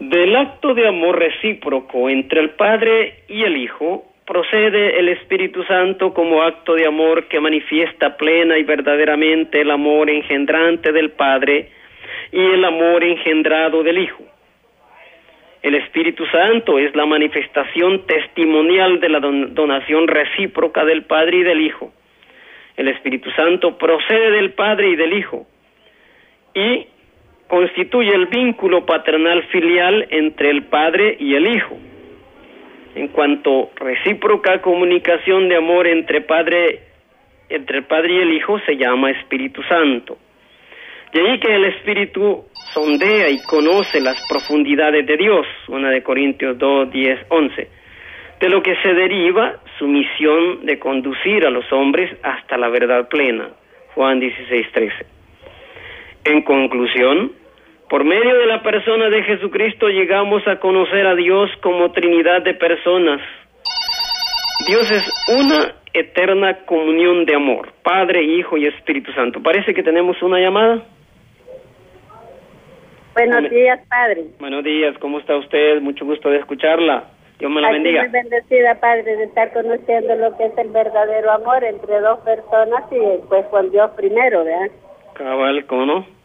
Del 0.01 0.35
acto 0.35 0.75
de 0.75 0.89
amor 0.89 1.17
recíproco 1.17 2.11
entre 2.11 2.41
el 2.41 2.51
Padre 2.51 3.23
y 3.29 3.45
el 3.45 3.57
Hijo 3.57 4.08
procede 4.29 4.99
el 4.99 5.09
Espíritu 5.09 5.65
Santo 5.65 6.13
como 6.13 6.43
acto 6.43 6.75
de 6.75 6.87
amor 6.87 7.29
que 7.29 7.41
manifiesta 7.41 8.19
plena 8.19 8.59
y 8.59 8.63
verdaderamente 8.63 9.63
el 9.63 9.71
amor 9.71 10.11
engendrante 10.11 10.93
del 10.93 11.13
Padre 11.13 11.71
y 12.31 12.39
el 12.39 12.63
amor 12.63 13.03
engendrado 13.03 13.83
del 13.83 13.97
Hijo. 13.97 14.23
El 15.63 15.75
Espíritu 15.77 16.27
Santo 16.27 16.79
es 16.79 16.95
la 16.95 17.07
manifestación 17.07 18.05
testimonial 18.07 19.01
de 19.01 19.09
la 19.09 19.21
donación 19.21 20.07
recíproca 20.07 20.85
del 20.85 21.05
Padre 21.05 21.39
y 21.39 21.43
del 21.45 21.63
Hijo. 21.63 21.91
El 22.77 22.89
Espíritu 22.89 23.31
Santo 23.31 23.79
procede 23.79 24.31
del 24.33 24.51
Padre 24.51 24.91
y 24.91 24.97
del 24.97 25.15
Hijo 25.15 25.47
y 26.55 26.87
constituye 27.49 28.15
el 28.15 28.27
vínculo 28.27 28.85
paternal 28.85 29.43
filial 29.45 30.07
entre 30.11 30.51
el 30.51 30.65
Padre 30.65 31.17
y 31.19 31.35
el 31.35 31.47
Hijo. 31.47 31.79
En 32.99 33.07
cuanto 33.07 33.71
recíproca 33.77 34.61
comunicación 34.61 35.49
de 35.49 35.55
amor 35.55 35.87
entre 35.87 36.21
Padre 36.21 36.81
entre 37.49 37.79
el 37.79 37.85
Padre 37.85 38.15
y 38.15 38.19
el 38.19 38.33
Hijo 38.33 38.59
se 38.67 38.77
llama 38.77 39.13
Espíritu 39.13 39.63
Santo. 39.63 40.19
De 41.13 41.21
ahí 41.21 41.39
que 41.39 41.55
el 41.55 41.67
Espíritu 41.67 42.45
sondea 42.75 43.31
y 43.31 43.41
conoce 43.45 44.01
las 44.01 44.21
profundidades 44.29 45.07
de 45.07 45.17
Dios, 45.17 45.47
una 45.69 45.91
de 45.91 46.03
Corintios 46.03 46.59
2, 46.59 46.91
10, 46.91 47.21
11, 47.29 47.69
de 48.41 48.49
lo 48.49 48.65
que 48.65 48.75
se 48.83 48.93
deriva 48.93 49.61
su 49.79 49.87
misión 49.87 50.67
de 50.67 50.81
conducir 50.81 51.47
a 51.47 51.51
los 51.51 51.73
hombres 51.73 52.11
hasta 52.25 52.59
la 52.59 52.69
verdad 52.69 53.09
plena, 53.09 53.51
Juan 53.95 54.19
16, 54.19 54.73
13. 54.73 55.07
En 56.25 56.43
conclusión, 56.43 57.31
por 57.89 58.05
medio 58.05 58.37
de 58.37 58.47
la 58.47 58.63
persona 58.63 59.09
de 59.09 59.23
Jesucristo 59.23 59.89
llegamos 59.89 60.47
a 60.47 60.61
conocer 60.61 61.07
a 61.07 61.15
Dios 61.15 61.51
como 61.63 61.91
Trinidad 61.93 62.43
de 62.43 62.55
personas. 62.55 63.21
Dios 64.67 64.91
es 64.91 65.09
una 65.29 65.75
eterna 65.95 66.65
comunión 66.67 67.25
de 67.25 67.35
amor, 67.35 67.73
Padre, 67.83 68.23
Hijo 68.23 68.59
y 68.59 68.67
Espíritu 68.67 69.13
Santo. 69.13 69.43
Parece 69.43 69.73
que 69.73 69.83
tenemos 69.83 70.21
una 70.23 70.39
llamada. 70.39 70.83
Buenos 73.15 73.51
días, 73.51 73.81
Padre. 73.89 74.25
Buenos 74.39 74.63
días, 74.65 74.97
¿cómo 74.99 75.19
está 75.19 75.37
usted? 75.37 75.81
Mucho 75.81 76.05
gusto 76.05 76.29
de 76.31 76.39
escucharla. 76.39 77.05
Dios 77.39 77.51
me 77.51 77.61
la 77.61 77.71
bendiga. 77.71 78.03
Muy 78.03 78.11
bendecida, 78.11 78.75
Padre, 78.81 79.17
de 79.17 79.25
estar 79.25 79.53
conociendo 79.53 80.15
lo 80.17 80.37
que 80.37 80.47
es 80.47 80.59
el 80.59 80.69
verdadero 80.71 81.31
amor 81.31 81.65
entre 81.65 82.01
dos 82.01 82.19
personas 82.21 82.83
y 82.91 83.27
pues 83.29 83.47
con 83.47 83.71
Dios 83.71 83.91
primero, 83.97 84.45
¿verdad? 84.45 84.71
Cabal, 85.15 85.65
¿cómo 85.67 85.87
no? 85.87 86.18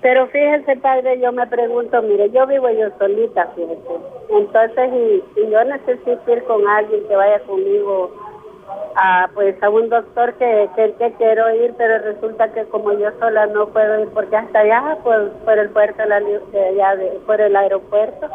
Pero 0.00 0.28
fíjense, 0.28 0.76
padre, 0.76 1.18
yo 1.18 1.32
me 1.32 1.46
pregunto, 1.48 2.00
mire, 2.02 2.30
yo 2.30 2.46
vivo 2.46 2.70
yo 2.70 2.88
solita, 2.98 3.48
fíjese. 3.56 3.82
Entonces, 4.30 4.90
y, 4.92 5.50
yo 5.50 5.64
necesito 5.64 6.32
ir 6.32 6.44
con 6.44 6.66
alguien 6.68 7.02
que 7.08 7.16
vaya 7.16 7.40
conmigo 7.40 8.12
a, 8.94 9.28
pues, 9.34 9.60
a 9.60 9.68
un 9.70 9.88
doctor 9.88 10.34
que, 10.34 10.68
que, 10.76 10.92
que, 10.92 11.12
quiero 11.14 11.52
ir, 11.52 11.74
pero 11.76 11.98
resulta 11.98 12.52
que 12.52 12.64
como 12.66 12.92
yo 12.92 13.10
sola 13.18 13.46
no 13.46 13.66
puedo 13.68 14.00
ir 14.00 14.08
porque 14.10 14.36
hasta 14.36 14.60
allá, 14.60 14.98
por, 15.02 15.32
por 15.44 15.58
el 15.58 15.70
puerto, 15.70 16.02
de 16.06 16.68
allá, 16.68 16.94
de, 16.94 17.18
por 17.26 17.40
el 17.40 17.56
aeropuerto. 17.56 18.28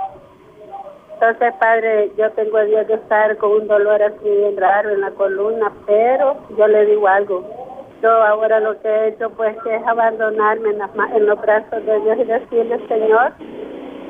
Entonces, 1.14 1.54
padre, 1.62 2.12
yo 2.18 2.30
tengo 2.32 2.60
el 2.60 2.68
día 2.68 2.84
de 2.84 2.96
estar 2.96 3.38
con 3.38 3.52
un 3.54 3.68
dolor 3.68 4.04
así 4.04 4.30
bien 4.30 4.58
raro 4.58 4.90
en 4.90 5.00
la 5.00 5.12
columna, 5.12 5.72
pero 5.86 6.36
yo 6.58 6.68
le 6.68 6.86
digo 6.88 7.08
algo 7.08 7.73
yo 8.04 8.12
ahora 8.12 8.60
lo 8.60 8.80
que 8.82 8.90
he 8.90 9.08
hecho 9.08 9.30
pues 9.30 9.56
es 9.66 9.88
abandonarme 9.88 10.72
en, 10.72 10.82
en 11.16 11.26
los 11.26 11.40
brazos 11.40 11.86
de 11.86 12.00
Dios 12.02 12.18
y 12.20 12.24
decirle, 12.26 12.88
Señor, 12.90 13.32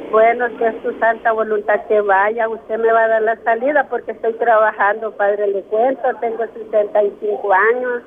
bueno, 0.09 0.47
que 0.57 0.67
es 0.67 0.81
tu 0.81 0.97
santa 0.97 1.31
voluntad 1.31 1.79
que 1.87 2.01
vaya, 2.01 2.49
usted 2.49 2.79
me 2.79 2.91
va 2.91 3.03
a 3.03 3.07
dar 3.07 3.21
la 3.21 3.35
salida 3.43 3.87
porque 3.89 4.13
estoy 4.13 4.33
trabajando, 4.33 5.11
Padre, 5.11 5.47
le 5.47 5.61
cuento, 5.63 6.01
tengo 6.21 6.43
65 6.43 7.53
años, 7.53 8.01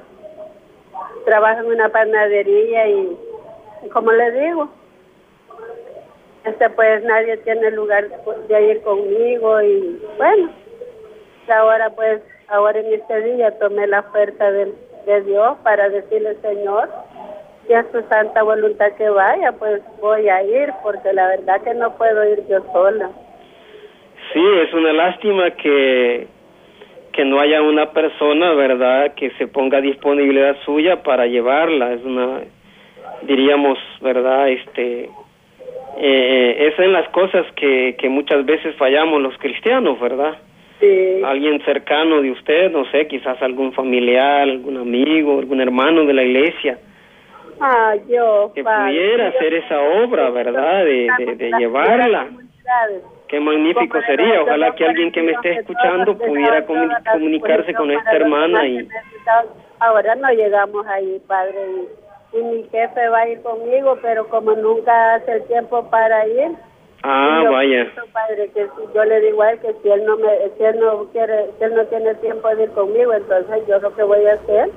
trabajo 1.25 1.61
en 1.61 1.67
una 1.67 1.89
panadería 1.89 2.89
y, 2.89 3.17
como 3.93 4.11
le 4.11 4.31
digo, 4.33 4.69
este 6.45 6.69
pues 6.71 7.03
nadie 7.05 7.37
tiene 7.39 7.71
lugar 7.71 8.09
de 8.49 8.71
ir 8.71 8.83
conmigo 8.83 9.63
y 9.63 10.03
bueno, 10.17 10.51
ahora 11.49 11.91
pues, 11.91 12.23
ahora 12.49 12.81
en 12.81 12.93
este 12.93 13.23
día 13.23 13.57
tomé 13.59 13.87
la 13.87 14.01
oferta 14.01 14.51
del 14.51 14.75
de 15.07 15.23
Dios 15.23 15.57
para 15.63 15.89
decirle, 15.89 16.35
Señor, 16.43 16.91
si 17.67 17.73
es 17.73 17.91
tu 17.93 18.03
santa 18.09 18.43
voluntad 18.43 18.93
que 18.99 19.09
vaya, 19.09 19.53
pues 19.53 19.81
voy 20.01 20.29
a 20.29 20.43
ir, 20.43 20.73
porque 20.83 21.13
la 21.13 21.29
verdad 21.29 21.63
que 21.63 21.75
no 21.75 21.97
puedo 21.97 22.29
ir 22.29 22.43
yo 22.49 22.61
sola. 22.73 23.11
Sí, 24.33 24.43
es 24.63 24.75
una 24.75 24.93
lástima 24.93 25.53
que, 25.53 26.27
que 27.13 27.25
no 27.25 27.41
haya 27.41 27.63
una 27.63 27.93
persona, 27.93 28.53
¿verdad?, 28.55 29.15
que 29.15 29.31
se 29.39 29.47
ponga 29.47 29.81
disponibilidad 29.81 30.57
suya 30.65 31.03
para 31.03 31.27
llevarla. 31.27 31.93
Es 31.93 32.05
una, 32.05 32.41
diríamos, 33.23 33.79
¿verdad?, 34.01 34.49
este, 34.49 35.09
eh, 35.99 36.69
es 36.69 36.79
en 36.79 36.93
las 36.93 37.09
cosas 37.11 37.47
que, 37.55 37.97
que 37.99 38.09
muchas 38.09 38.45
veces 38.45 38.75
fallamos 38.77 39.23
los 39.23 39.39
cristianos, 39.39 39.99
¿verdad? 40.01 40.37
Alguien 41.25 41.65
cercano 41.65 42.21
de 42.21 42.31
usted, 42.31 42.71
no 42.71 42.85
sé, 42.91 43.07
quizás 43.07 43.41
algún 43.43 43.73
familiar, 43.73 44.43
algún 44.43 44.77
amigo, 44.77 45.39
algún 45.39 45.61
hermano 45.61 46.05
de 46.05 46.13
la 46.13 46.23
iglesia. 46.23 46.79
Ah, 47.61 47.95
yo. 48.09 48.53
Que 48.55 48.63
pudiera 48.63 49.29
hacer 49.29 49.55
esa 49.55 49.81
obra, 49.81 50.31
¿verdad? 50.31 50.85
De, 50.85 51.37
de, 51.37 51.51
llevarla. 51.59 52.27
Qué 53.29 53.41
magnífico 53.41 54.01
sería. 54.03 54.43
Ojalá 54.43 54.75
que 54.75 54.85
alguien 54.85 55.11
que 55.11 55.23
me 55.23 55.33
esté 55.33 55.53
escuchando 55.61 56.17
pudiera 56.19 56.65
comunicarse 56.67 57.73
con 57.75 57.91
esta 57.91 58.13
hermana 58.13 58.67
y... 58.67 58.87
Ahora 59.79 60.15
no 60.15 60.31
llegamos 60.31 60.87
ahí, 60.87 61.21
padre, 61.27 61.59
y, 62.33 62.39
y 62.39 62.43
mi 62.43 62.63
jefe 62.71 63.09
va 63.09 63.21
a 63.21 63.29
ir 63.29 63.43
conmigo, 63.43 63.99
pero 64.01 64.27
como 64.29 64.53
nunca 64.53 65.17
hace 65.17 65.33
el 65.33 65.47
tiempo 65.49 65.91
para 65.91 66.27
ir, 66.27 66.53
Ah, 67.09 67.45
vaya. 67.49 67.87
Padre, 68.13 68.51
que 68.53 68.67
yo 68.93 69.05
le 69.05 69.21
digo 69.21 69.43
a 69.43 69.53
él 69.53 69.61
que 69.61 69.73
si 69.81 69.89
él 69.89 70.05
no 70.05 70.17
me, 70.17 70.29
si 70.57 70.65
él 70.65 70.81
no 70.81 71.05
quiere, 71.13 71.47
si 71.57 71.65
él 71.65 71.75
no 71.75 71.85
tiene 71.87 72.15
tiempo 72.17 72.49
de 72.55 72.65
ir 72.65 72.71
conmigo, 72.71 73.15
entonces 73.15 73.63
yo 73.69 73.79
lo 73.79 73.95
que 73.95 74.03
voy 74.03 74.27
a 74.27 74.33
hacer 74.33 74.71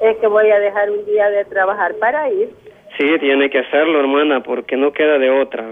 es 0.00 0.16
que 0.18 0.26
voy 0.28 0.50
a 0.50 0.60
dejar 0.60 0.90
un 0.90 1.04
día 1.04 1.28
de 1.30 1.44
trabajar 1.46 1.94
para 1.96 2.30
ir. 2.30 2.50
Sí, 2.96 3.18
tiene 3.18 3.50
que 3.50 3.58
hacerlo, 3.58 3.98
hermana, 3.98 4.40
porque 4.44 4.76
no 4.76 4.92
queda 4.92 5.18
de 5.18 5.30
otra. 5.30 5.66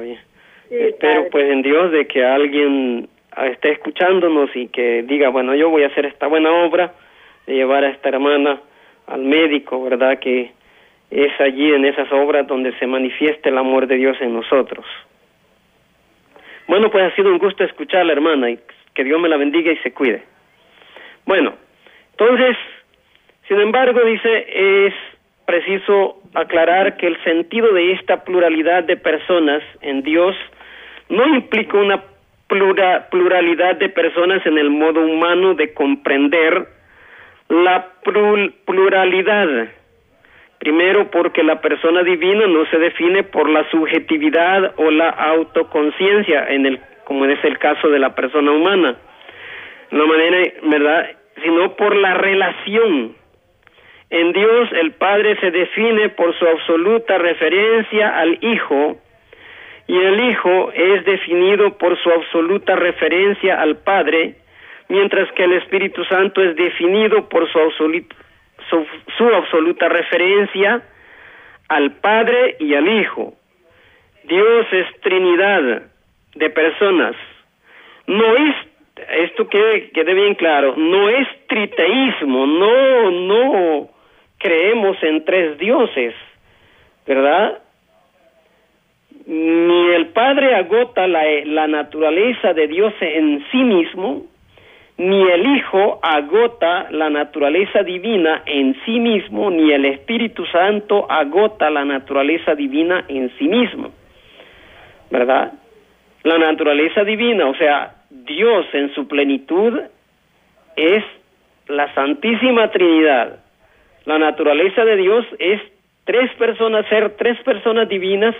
Espero 0.70 1.28
pues 1.30 1.48
en 1.50 1.62
Dios 1.62 1.92
de 1.92 2.06
que 2.08 2.24
alguien 2.24 3.08
esté 3.36 3.70
escuchándonos 3.70 4.50
y 4.56 4.68
que 4.68 5.04
diga, 5.04 5.28
bueno, 5.28 5.54
yo 5.54 5.70
voy 5.70 5.84
a 5.84 5.88
hacer 5.88 6.06
esta 6.06 6.26
buena 6.26 6.50
obra 6.64 6.94
de 7.46 7.54
llevar 7.54 7.84
a 7.84 7.90
esta 7.90 8.08
hermana 8.08 8.60
al 9.06 9.22
médico, 9.22 9.84
¿verdad? 9.84 10.18
Que 10.18 10.50
es 11.10 11.40
allí 11.40 11.72
en 11.72 11.84
esas 11.84 12.10
obras 12.10 12.46
donde 12.46 12.72
se 12.78 12.86
manifiesta 12.86 13.50
el 13.50 13.58
amor 13.58 13.86
de 13.86 13.96
Dios 13.96 14.16
en 14.20 14.34
nosotros. 14.34 14.84
Bueno, 16.68 16.90
pues 16.90 17.04
ha 17.04 17.14
sido 17.16 17.30
un 17.30 17.38
gusto 17.38 17.64
escucharla, 17.64 18.12
hermana, 18.12 18.50
y 18.50 18.58
que 18.94 19.04
Dios 19.04 19.20
me 19.20 19.28
la 19.28 19.36
bendiga 19.36 19.72
y 19.72 19.76
se 19.78 19.92
cuide. 19.92 20.22
Bueno, 21.24 21.54
entonces, 22.10 22.56
sin 23.48 23.60
embargo, 23.60 24.00
dice, 24.04 24.86
es 24.86 24.94
preciso 25.46 26.20
aclarar 26.34 26.96
que 26.96 27.06
el 27.06 27.22
sentido 27.24 27.72
de 27.72 27.92
esta 27.92 28.24
pluralidad 28.24 28.84
de 28.84 28.96
personas 28.96 29.62
en 29.80 30.02
Dios 30.02 30.34
no 31.08 31.26
implica 31.26 31.76
una 31.76 32.02
pluralidad 33.10 33.76
de 33.76 33.88
personas 33.88 34.44
en 34.46 34.58
el 34.58 34.70
modo 34.70 35.00
humano 35.00 35.54
de 35.54 35.72
comprender 35.72 36.68
la 37.48 37.88
pluralidad 38.64 39.68
Primero, 40.62 41.10
porque 41.10 41.42
la 41.42 41.60
persona 41.60 42.04
divina 42.04 42.46
no 42.46 42.64
se 42.66 42.78
define 42.78 43.24
por 43.24 43.50
la 43.50 43.68
subjetividad 43.68 44.74
o 44.76 44.92
la 44.92 45.08
autoconciencia, 45.08 46.46
como 47.02 47.24
es 47.24 47.42
el 47.42 47.58
caso 47.58 47.88
de 47.88 47.98
la 47.98 48.14
persona 48.14 48.52
humana, 48.52 48.96
¿verdad? 49.90 51.10
Sino 51.42 51.74
por 51.74 51.96
la 51.96 52.14
relación. 52.14 53.16
En 54.10 54.32
Dios 54.32 54.68
el 54.80 54.92
Padre 54.92 55.36
se 55.40 55.50
define 55.50 56.10
por 56.10 56.32
su 56.38 56.46
absoluta 56.46 57.18
referencia 57.18 58.16
al 58.16 58.38
Hijo 58.40 58.98
y 59.88 59.98
el 59.98 60.30
Hijo 60.30 60.70
es 60.76 61.04
definido 61.04 61.76
por 61.76 62.00
su 62.00 62.08
absoluta 62.08 62.76
referencia 62.76 63.60
al 63.60 63.78
Padre, 63.78 64.36
mientras 64.88 65.28
que 65.32 65.42
el 65.42 65.54
Espíritu 65.54 66.04
Santo 66.04 66.40
es 66.40 66.54
definido 66.54 67.28
por 67.28 67.50
su, 67.50 67.58
su, 69.16 69.28
absoluta 69.28 69.88
referencia 69.88 70.82
al 71.68 71.92
Padre 71.92 72.56
y 72.58 72.74
al 72.74 72.88
Hijo. 72.88 73.34
Dios 74.24 74.66
es 74.72 75.00
Trinidad 75.00 75.82
de 76.34 76.50
personas. 76.50 77.16
No 78.06 78.36
es, 78.36 78.54
esto 79.24 79.48
que 79.48 79.90
quede 79.94 80.14
bien 80.14 80.34
claro, 80.34 80.74
no 80.76 81.08
es 81.08 81.28
triteísmo, 81.48 82.46
no, 82.46 83.10
no 83.10 83.88
creemos 84.38 84.96
en 85.02 85.24
tres 85.24 85.58
dioses, 85.58 86.14
¿verdad? 87.06 87.58
Ni 89.26 89.88
el 89.92 90.08
Padre 90.08 90.54
agota 90.54 91.06
la 91.06 91.68
naturaleza 91.68 92.52
de 92.54 92.66
Dios 92.66 92.92
en 93.00 93.44
sí 93.50 93.58
mismo, 93.58 94.26
ni 95.02 95.20
el 95.30 95.56
Hijo 95.56 95.98
agota 96.00 96.86
la 96.90 97.10
naturaleza 97.10 97.82
divina 97.82 98.42
en 98.46 98.76
sí 98.84 99.00
mismo, 99.00 99.50
ni 99.50 99.72
el 99.72 99.84
Espíritu 99.84 100.46
Santo 100.46 101.10
agota 101.10 101.68
la 101.70 101.84
naturaleza 101.84 102.54
divina 102.54 103.04
en 103.08 103.28
sí 103.36 103.48
mismo. 103.48 103.90
¿Verdad? 105.10 105.54
La 106.22 106.38
naturaleza 106.38 107.02
divina, 107.02 107.48
o 107.48 107.54
sea, 107.56 107.96
Dios 108.10 108.64
en 108.74 108.94
su 108.94 109.08
plenitud 109.08 109.80
es 110.76 111.02
la 111.66 111.92
Santísima 111.94 112.70
Trinidad. 112.70 113.40
La 114.04 114.20
naturaleza 114.20 114.84
de 114.84 114.96
Dios 114.96 115.26
es 115.40 115.60
tres 116.04 116.32
personas, 116.34 116.86
ser 116.88 117.16
tres 117.16 117.42
personas 117.42 117.88
divinas 117.88 118.36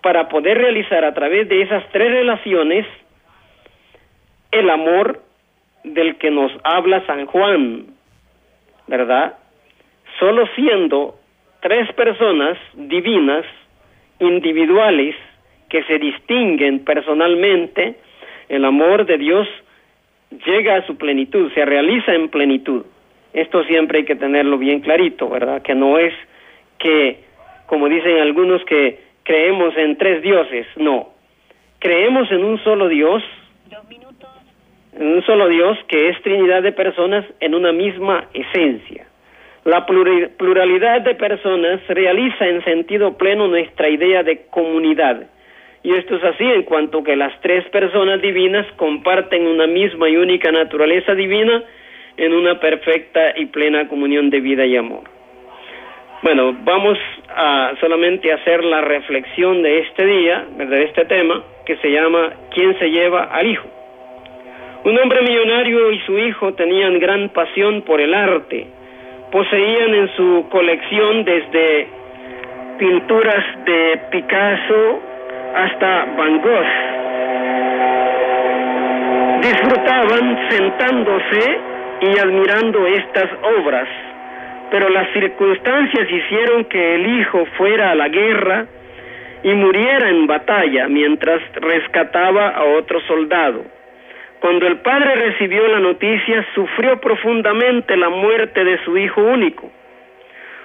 para 0.00 0.28
poder 0.28 0.58
realizar 0.58 1.04
a 1.04 1.12
través 1.12 1.48
de 1.48 1.62
esas 1.62 1.82
tres 1.90 2.12
relaciones 2.12 2.86
el 4.52 4.70
amor 4.70 5.24
del 5.84 6.16
que 6.16 6.30
nos 6.30 6.50
habla 6.64 7.06
San 7.06 7.26
Juan, 7.26 7.86
¿verdad? 8.86 9.38
Solo 10.18 10.46
siendo 10.54 11.16
tres 11.60 11.92
personas 11.92 12.58
divinas, 12.74 13.44
individuales, 14.18 15.14
que 15.68 15.82
se 15.84 15.98
distinguen 15.98 16.84
personalmente, 16.84 17.96
el 18.48 18.64
amor 18.64 19.06
de 19.06 19.18
Dios 19.18 19.48
llega 20.46 20.76
a 20.76 20.86
su 20.86 20.96
plenitud, 20.96 21.52
se 21.52 21.64
realiza 21.64 22.14
en 22.14 22.28
plenitud. 22.28 22.84
Esto 23.32 23.64
siempre 23.64 23.98
hay 23.98 24.04
que 24.04 24.14
tenerlo 24.14 24.58
bien 24.58 24.80
clarito, 24.80 25.28
¿verdad? 25.28 25.62
Que 25.62 25.74
no 25.74 25.98
es 25.98 26.14
que, 26.78 27.24
como 27.66 27.88
dicen 27.88 28.18
algunos, 28.20 28.64
que 28.64 29.00
creemos 29.24 29.76
en 29.76 29.96
tres 29.96 30.22
dioses, 30.22 30.66
no. 30.76 31.08
Creemos 31.80 32.30
en 32.30 32.44
un 32.44 32.62
solo 32.62 32.88
Dios, 32.88 33.22
un 34.98 35.22
solo 35.24 35.48
Dios 35.48 35.78
que 35.88 36.08
es 36.08 36.22
Trinidad 36.22 36.62
de 36.62 36.72
personas 36.72 37.24
en 37.40 37.54
una 37.54 37.72
misma 37.72 38.28
esencia. 38.32 39.06
La 39.64 39.86
pluralidad 39.86 41.00
de 41.00 41.14
personas 41.14 41.80
realiza 41.88 42.46
en 42.46 42.62
sentido 42.64 43.16
pleno 43.16 43.48
nuestra 43.48 43.88
idea 43.88 44.22
de 44.22 44.46
comunidad. 44.50 45.26
Y 45.82 45.94
esto 45.94 46.16
es 46.16 46.24
así 46.24 46.44
en 46.44 46.62
cuanto 46.64 47.02
que 47.02 47.16
las 47.16 47.38
tres 47.40 47.64
personas 47.70 48.20
divinas 48.20 48.66
comparten 48.76 49.46
una 49.46 49.66
misma 49.66 50.08
y 50.08 50.16
única 50.16 50.52
naturaleza 50.52 51.14
divina 51.14 51.62
en 52.16 52.32
una 52.34 52.60
perfecta 52.60 53.32
y 53.36 53.46
plena 53.46 53.88
comunión 53.88 54.30
de 54.30 54.40
vida 54.40 54.66
y 54.66 54.76
amor. 54.76 55.04
Bueno, 56.22 56.56
vamos 56.64 56.98
a 57.28 57.72
solamente 57.80 58.32
hacer 58.32 58.64
la 58.64 58.80
reflexión 58.80 59.62
de 59.62 59.80
este 59.80 60.06
día, 60.06 60.46
de 60.56 60.84
este 60.84 61.04
tema, 61.06 61.42
que 61.66 61.76
se 61.76 61.90
llama 61.90 62.32
¿Quién 62.54 62.78
se 62.78 62.90
lleva 62.90 63.24
al 63.24 63.46
Hijo? 63.46 63.68
Un 64.84 64.98
hombre 64.98 65.22
millonario 65.22 65.92
y 65.92 65.98
su 66.00 66.18
hijo 66.18 66.52
tenían 66.52 66.98
gran 66.98 67.30
pasión 67.30 67.80
por 67.82 68.02
el 68.02 68.12
arte. 68.12 68.66
Poseían 69.32 69.94
en 69.94 70.14
su 70.14 70.46
colección 70.50 71.24
desde 71.24 71.88
pinturas 72.78 73.44
de 73.64 73.98
Picasso 74.10 75.00
hasta 75.54 76.04
Van 76.18 76.42
Gogh. 76.42 76.66
Disfrutaban 79.40 80.48
sentándose 80.50 81.58
y 82.02 82.18
admirando 82.18 82.86
estas 82.86 83.30
obras, 83.60 83.88
pero 84.70 84.90
las 84.90 85.10
circunstancias 85.14 86.10
hicieron 86.10 86.66
que 86.66 86.96
el 86.96 87.20
hijo 87.20 87.46
fuera 87.56 87.92
a 87.92 87.94
la 87.94 88.08
guerra 88.10 88.66
y 89.44 89.54
muriera 89.54 90.10
en 90.10 90.26
batalla 90.26 90.88
mientras 90.88 91.40
rescataba 91.54 92.50
a 92.50 92.64
otro 92.64 93.00
soldado. 93.06 93.73
Cuando 94.44 94.66
el 94.66 94.76
padre 94.80 95.14
recibió 95.14 95.66
la 95.68 95.80
noticia, 95.80 96.46
sufrió 96.54 97.00
profundamente 97.00 97.96
la 97.96 98.10
muerte 98.10 98.62
de 98.62 98.76
su 98.84 98.98
hijo 98.98 99.22
único. 99.22 99.72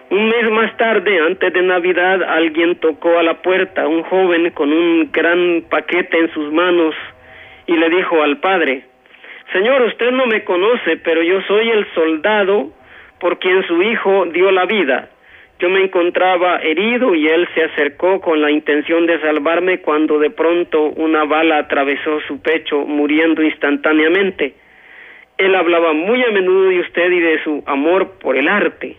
Un 0.10 0.26
mes 0.26 0.52
más 0.52 0.76
tarde, 0.76 1.18
antes 1.22 1.54
de 1.54 1.62
Navidad, 1.62 2.22
alguien 2.24 2.76
tocó 2.82 3.18
a 3.18 3.24
la 3.24 3.36
puerta, 3.36 3.88
un 3.88 4.04
joven 4.04 4.50
con 4.50 4.70
un 4.74 5.10
gran 5.14 5.64
paquete 5.70 6.20
en 6.20 6.30
sus 6.34 6.52
manos, 6.52 6.94
y 7.68 7.78
le 7.78 7.90
dijo 7.90 8.22
al 8.22 8.40
padre, 8.40 8.84
Señor, 9.54 9.82
usted 9.84 10.12
no 10.12 10.26
me 10.26 10.44
conoce, 10.44 10.98
pero 10.98 11.24
yo 11.24 11.40
soy 11.44 11.70
el 11.70 11.88
soldado 11.94 12.72
por 13.22 13.40
quien 13.40 13.66
su 13.66 13.82
hijo 13.82 14.26
dio 14.26 14.52
la 14.52 14.66
vida. 14.66 15.08
Yo 15.60 15.70
me 15.70 15.82
encontraba 15.82 16.62
herido 16.62 17.14
y 17.14 17.28
él 17.28 17.48
se 17.54 17.64
acercó 17.64 18.22
con 18.22 18.42
la 18.42 18.50
intención 18.50 19.06
de 19.06 19.20
salvarme 19.20 19.80
cuando 19.80 20.18
de 20.18 20.30
pronto 20.30 20.84
una 20.84 21.26
bala 21.26 21.58
atravesó 21.58 22.22
su 22.22 22.42
pecho, 22.42 22.86
muriendo 22.86 23.44
instantáneamente. 23.44 24.54
Él 25.38 25.54
hablaba 25.56 25.92
muy 25.92 26.24
a 26.24 26.32
menudo 26.32 26.70
de 26.70 26.80
usted 26.80 27.12
y 27.12 27.20
de 27.20 27.44
su 27.44 27.62
amor 27.66 28.20
por 28.20 28.38
el 28.38 28.48
arte. 28.48 28.96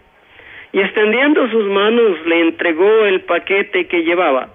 Y 0.73 0.81
extendiendo 0.81 1.49
sus 1.51 1.65
manos 1.65 2.27
le 2.27 2.41
entregó 2.41 3.07
el 3.07 3.23
paquete 3.23 3.87
que 3.87 4.05
llevaba. 4.05 4.51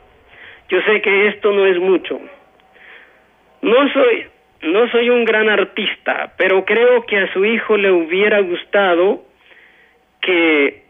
Yo 0.69 0.81
sé 0.83 1.01
que 1.01 1.27
esto 1.29 1.51
no 1.53 1.65
es 1.65 1.79
mucho. 1.79 2.21
No 3.63 3.93
soy 3.93 4.25
no 4.61 4.89
soy 4.89 5.09
un 5.09 5.25
gran 5.25 5.49
artista, 5.49 6.33
pero 6.37 6.65
creo 6.65 7.05
que 7.05 7.17
a 7.17 7.33
su 7.33 7.45
hijo 7.45 7.77
le 7.77 7.91
hubiera 7.91 8.39
gustado 8.39 9.23
que 10.21 10.84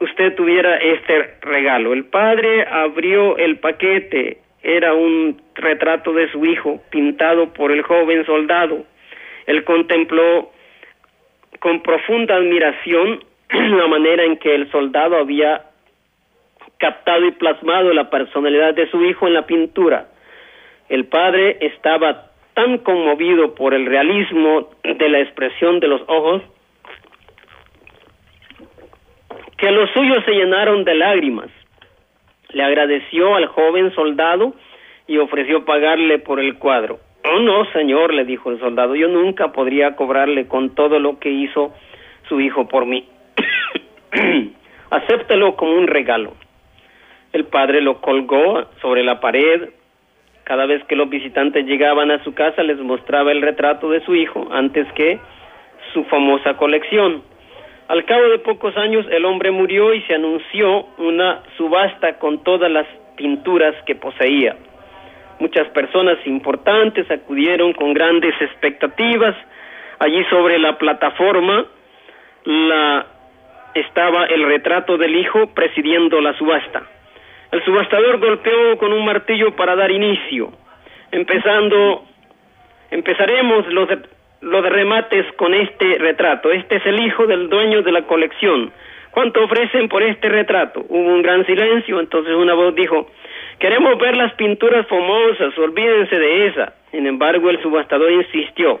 usted 0.00 0.34
tuviera 0.34 0.76
este 0.76 1.36
regalo. 1.42 1.92
El 1.92 2.06
padre 2.06 2.66
abrió 2.66 3.36
el 3.36 3.58
paquete, 3.58 4.38
era 4.62 4.94
un 4.94 5.40
retrato 5.54 6.12
de 6.12 6.30
su 6.32 6.44
hijo 6.44 6.82
pintado 6.90 7.52
por 7.52 7.70
el 7.70 7.82
joven 7.82 8.24
soldado. 8.26 8.84
Él 9.46 9.64
contempló 9.64 10.50
con 11.60 11.82
profunda 11.82 12.36
admiración 12.36 13.24
la 13.50 13.86
manera 13.86 14.24
en 14.24 14.38
que 14.38 14.54
el 14.54 14.70
soldado 14.70 15.16
había 15.16 15.66
captado 16.78 17.26
y 17.26 17.32
plasmado 17.32 17.92
la 17.92 18.08
personalidad 18.08 18.74
de 18.74 18.88
su 18.90 19.04
hijo 19.04 19.26
en 19.26 19.34
la 19.34 19.46
pintura. 19.46 20.08
El 20.88 21.04
padre 21.04 21.58
estaba 21.60 22.30
tan 22.54 22.78
conmovido 22.78 23.54
por 23.54 23.74
el 23.74 23.86
realismo 23.86 24.70
de 24.82 25.08
la 25.08 25.20
expresión 25.20 25.78
de 25.78 25.88
los 25.88 26.02
ojos 26.08 26.42
que 29.60 29.70
los 29.70 29.90
suyos 29.90 30.24
se 30.24 30.32
llenaron 30.32 30.84
de 30.84 30.94
lágrimas. 30.94 31.50
Le 32.48 32.62
agradeció 32.62 33.34
al 33.34 33.46
joven 33.46 33.94
soldado 33.94 34.54
y 35.06 35.18
ofreció 35.18 35.64
pagarle 35.64 36.18
por 36.18 36.40
el 36.40 36.56
cuadro. 36.56 36.98
Oh, 37.24 37.40
no, 37.40 37.66
señor, 37.72 38.14
le 38.14 38.24
dijo 38.24 38.50
el 38.50 38.58
soldado, 38.58 38.94
yo 38.96 39.08
nunca 39.08 39.52
podría 39.52 39.94
cobrarle 39.94 40.48
con 40.48 40.74
todo 40.74 40.98
lo 40.98 41.18
que 41.18 41.30
hizo 41.30 41.74
su 42.28 42.40
hijo 42.40 42.66
por 42.66 42.86
mí. 42.86 43.06
Acéptelo 44.90 45.56
como 45.56 45.74
un 45.74 45.86
regalo. 45.86 46.32
El 47.32 47.44
padre 47.44 47.82
lo 47.82 48.00
colgó 48.00 48.64
sobre 48.80 49.04
la 49.04 49.20
pared. 49.20 49.68
Cada 50.44 50.64
vez 50.64 50.82
que 50.84 50.96
los 50.96 51.10
visitantes 51.10 51.66
llegaban 51.66 52.10
a 52.10 52.24
su 52.24 52.32
casa 52.34 52.62
les 52.62 52.78
mostraba 52.78 53.30
el 53.30 53.42
retrato 53.42 53.90
de 53.90 54.00
su 54.04 54.14
hijo 54.14 54.48
antes 54.50 54.90
que 54.94 55.20
su 55.92 56.04
famosa 56.04 56.56
colección. 56.56 57.22
Al 57.90 58.04
cabo 58.04 58.28
de 58.28 58.38
pocos 58.38 58.76
años 58.76 59.04
el 59.10 59.24
hombre 59.24 59.50
murió 59.50 59.92
y 59.92 60.00
se 60.02 60.14
anunció 60.14 60.86
una 60.98 61.42
subasta 61.56 62.20
con 62.20 62.44
todas 62.44 62.70
las 62.70 62.86
pinturas 63.16 63.74
que 63.84 63.96
poseía. 63.96 64.54
Muchas 65.40 65.66
personas 65.70 66.16
importantes 66.24 67.10
acudieron 67.10 67.72
con 67.72 67.92
grandes 67.92 68.32
expectativas. 68.40 69.34
Allí 69.98 70.22
sobre 70.30 70.60
la 70.60 70.78
plataforma 70.78 71.66
la, 72.44 73.06
estaba 73.74 74.26
el 74.26 74.44
retrato 74.44 74.96
del 74.96 75.16
hijo 75.16 75.52
presidiendo 75.52 76.20
la 76.20 76.38
subasta. 76.38 76.84
El 77.50 77.64
subastador 77.64 78.20
golpeó 78.20 78.78
con 78.78 78.92
un 78.92 79.04
martillo 79.04 79.56
para 79.56 79.74
dar 79.74 79.90
inicio. 79.90 80.52
Empezando, 81.10 82.04
empezaremos 82.92 83.66
los 83.66 83.88
los 84.40 84.64
remates 84.64 85.26
con 85.36 85.54
este 85.54 85.98
retrato. 85.98 86.50
Este 86.50 86.76
es 86.76 86.86
el 86.86 87.00
hijo 87.04 87.26
del 87.26 87.48
dueño 87.48 87.82
de 87.82 87.92
la 87.92 88.02
colección. 88.02 88.72
¿Cuánto 89.10 89.42
ofrecen 89.44 89.88
por 89.88 90.02
este 90.02 90.28
retrato? 90.28 90.84
Hubo 90.88 91.14
un 91.14 91.22
gran 91.22 91.44
silencio, 91.44 91.98
entonces 91.98 92.32
una 92.34 92.54
voz 92.54 92.74
dijo, 92.74 93.10
queremos 93.58 93.98
ver 93.98 94.16
las 94.16 94.32
pinturas 94.34 94.86
famosas, 94.86 95.56
olvídense 95.58 96.16
de 96.16 96.46
esa. 96.46 96.74
Sin 96.90 97.06
embargo, 97.06 97.50
el 97.50 97.60
subastador 97.60 98.10
insistió, 98.12 98.80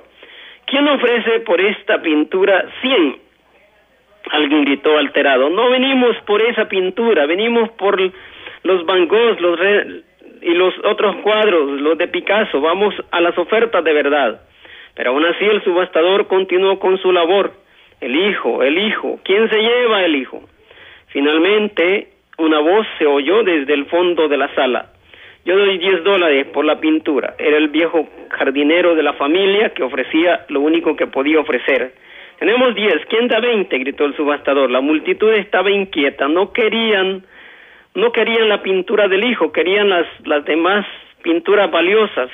¿quién 0.66 0.86
ofrece 0.88 1.40
por 1.40 1.60
esta 1.60 2.00
pintura 2.00 2.64
100? 2.80 3.16
Alguien 4.30 4.64
gritó 4.64 4.96
alterado. 4.96 5.50
No 5.50 5.70
venimos 5.70 6.16
por 6.26 6.40
esa 6.42 6.68
pintura, 6.68 7.26
venimos 7.26 7.70
por 7.70 8.00
los 8.62 8.86
Van 8.86 9.08
Gogh 9.08 9.40
los 9.40 9.58
y 10.42 10.54
los 10.54 10.72
otros 10.84 11.16
cuadros, 11.16 11.80
los 11.80 11.98
de 11.98 12.08
Picasso. 12.08 12.60
Vamos 12.60 12.94
a 13.10 13.20
las 13.20 13.36
ofertas 13.36 13.82
de 13.82 13.92
verdad. 13.92 14.40
Pero 14.94 15.10
aún 15.10 15.24
así 15.24 15.44
el 15.44 15.62
subastador 15.62 16.26
continuó 16.26 16.78
con 16.78 16.98
su 16.98 17.12
labor. 17.12 17.52
El 18.00 18.16
hijo, 18.16 18.62
el 18.62 18.78
hijo. 18.78 19.20
¿Quién 19.24 19.48
se 19.50 19.58
lleva 19.58 20.04
el 20.04 20.16
hijo? 20.16 20.42
Finalmente, 21.08 22.08
una 22.38 22.60
voz 22.60 22.86
se 22.98 23.06
oyó 23.06 23.42
desde 23.42 23.74
el 23.74 23.86
fondo 23.86 24.28
de 24.28 24.36
la 24.36 24.54
sala. 24.54 24.92
Yo 25.44 25.56
doy 25.56 25.78
diez 25.78 26.04
dólares 26.04 26.46
por 26.52 26.64
la 26.64 26.80
pintura. 26.80 27.34
Era 27.38 27.56
el 27.56 27.68
viejo 27.68 28.08
jardinero 28.30 28.94
de 28.94 29.02
la 29.02 29.14
familia 29.14 29.70
que 29.70 29.82
ofrecía 29.82 30.44
lo 30.48 30.60
único 30.60 30.96
que 30.96 31.06
podía 31.06 31.40
ofrecer. 31.40 31.94
Tenemos 32.38 32.74
diez. 32.74 33.04
¿Quién 33.08 33.28
da 33.28 33.40
veinte? 33.40 33.78
gritó 33.78 34.04
el 34.04 34.16
subastador. 34.16 34.70
La 34.70 34.80
multitud 34.80 35.30
estaba 35.32 35.70
inquieta. 35.70 36.28
No 36.28 36.52
querían, 36.52 37.24
no 37.94 38.12
querían 38.12 38.48
la 38.48 38.62
pintura 38.62 39.08
del 39.08 39.24
hijo, 39.24 39.52
querían 39.52 39.90
las, 39.90 40.06
las 40.24 40.44
demás 40.44 40.86
pinturas 41.22 41.70
valiosas. 41.70 42.30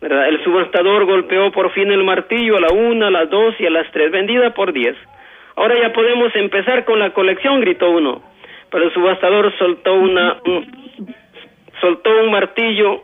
El 0.00 0.44
subastador 0.44 1.06
golpeó 1.06 1.50
por 1.50 1.72
fin 1.72 1.90
el 1.90 2.04
martillo 2.04 2.56
a 2.56 2.60
la 2.60 2.72
una, 2.72 3.08
a 3.08 3.10
las 3.10 3.28
dos 3.30 3.54
y 3.58 3.66
a 3.66 3.70
las 3.70 3.90
tres, 3.90 4.12
vendida 4.12 4.54
por 4.54 4.72
diez. 4.72 4.96
Ahora 5.56 5.74
ya 5.80 5.92
podemos 5.92 6.34
empezar 6.36 6.84
con 6.84 7.00
la 7.00 7.10
colección, 7.10 7.60
gritó 7.60 7.90
uno. 7.90 8.22
Pero 8.70 8.84
el 8.84 8.94
subastador 8.94 9.52
soltó 9.58 9.94
una, 9.94 10.36
un, 10.44 11.16
soltó 11.80 12.10
un 12.20 12.30
martillo, 12.30 13.02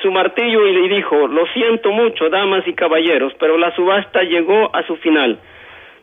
su 0.00 0.10
martillo 0.10 0.66
y 0.66 0.72
le 0.72 0.88
dijo, 0.94 1.26
lo 1.26 1.46
siento 1.48 1.90
mucho, 1.90 2.30
damas 2.30 2.66
y 2.66 2.72
caballeros, 2.72 3.34
pero 3.38 3.58
la 3.58 3.74
subasta 3.74 4.22
llegó 4.22 4.74
a 4.74 4.82
su 4.86 4.96
final. 4.96 5.38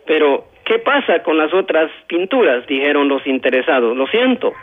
Pero, 0.06 0.46
¿qué 0.66 0.78
pasa 0.80 1.24
con 1.24 1.38
las 1.38 1.52
otras 1.54 1.90
pinturas? 2.08 2.66
dijeron 2.68 3.08
los 3.08 3.26
interesados. 3.26 3.98
Lo 3.98 4.06
siento. 4.08 4.54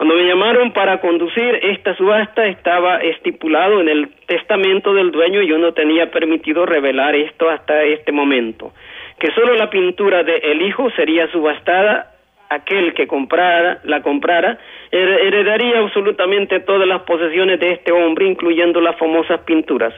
Cuando 0.00 0.14
me 0.14 0.24
llamaron 0.24 0.72
para 0.72 0.98
conducir 1.02 1.60
esta 1.62 1.94
subasta 1.94 2.46
estaba 2.46 3.02
estipulado 3.02 3.82
en 3.82 3.88
el 3.90 4.08
testamento 4.26 4.94
del 4.94 5.10
dueño 5.10 5.42
y 5.42 5.48
yo 5.48 5.58
no 5.58 5.74
tenía 5.74 6.10
permitido 6.10 6.64
revelar 6.64 7.14
esto 7.14 7.50
hasta 7.50 7.82
este 7.82 8.10
momento, 8.10 8.72
que 9.18 9.30
solo 9.32 9.54
la 9.56 9.68
pintura 9.68 10.22
de 10.22 10.38
el 10.38 10.62
hijo 10.62 10.90
sería 10.92 11.30
subastada, 11.30 12.14
aquel 12.48 12.94
que 12.94 13.06
comprara, 13.06 13.80
la 13.84 14.00
comprara, 14.00 14.58
heredaría 14.90 15.80
absolutamente 15.80 16.60
todas 16.60 16.88
las 16.88 17.02
posesiones 17.02 17.60
de 17.60 17.72
este 17.72 17.92
hombre, 17.92 18.26
incluyendo 18.26 18.80
las 18.80 18.96
famosas 18.96 19.40
pinturas. 19.40 19.92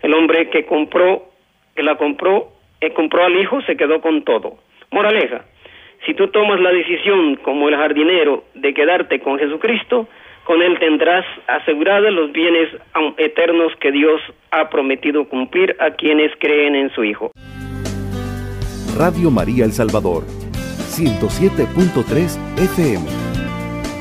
El 0.00 0.14
hombre 0.14 0.48
que 0.50 0.64
compró, 0.64 1.24
que 1.74 1.82
la 1.82 1.96
compró, 1.96 2.52
eh, 2.80 2.92
compró 2.92 3.24
al 3.24 3.34
hijo, 3.34 3.60
se 3.62 3.76
quedó 3.76 4.00
con 4.00 4.22
todo. 4.22 4.58
Moraleja, 4.92 5.42
si 6.06 6.14
tú 6.14 6.28
tomas 6.28 6.60
la 6.60 6.70
decisión 6.70 7.36
como 7.36 7.68
el 7.68 7.76
jardinero 7.76 8.44
de 8.54 8.74
quedarte 8.74 9.20
con 9.20 9.38
Jesucristo, 9.38 10.08
con 10.44 10.62
Él 10.62 10.78
tendrás 10.78 11.24
asegurados 11.46 12.12
los 12.12 12.32
bienes 12.32 12.68
eternos 13.18 13.72
que 13.80 13.92
Dios 13.92 14.20
ha 14.50 14.70
prometido 14.70 15.28
cumplir 15.28 15.76
a 15.78 15.90
quienes 15.92 16.32
creen 16.38 16.74
en 16.74 16.90
su 16.90 17.04
Hijo. 17.04 17.30
Radio 18.96 19.30
María 19.30 19.64
El 19.64 19.70
Salvador, 19.72 20.24
107.3 20.24 22.58
FM, 22.58 23.06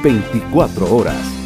24 0.04 0.96
horas. 0.96 1.39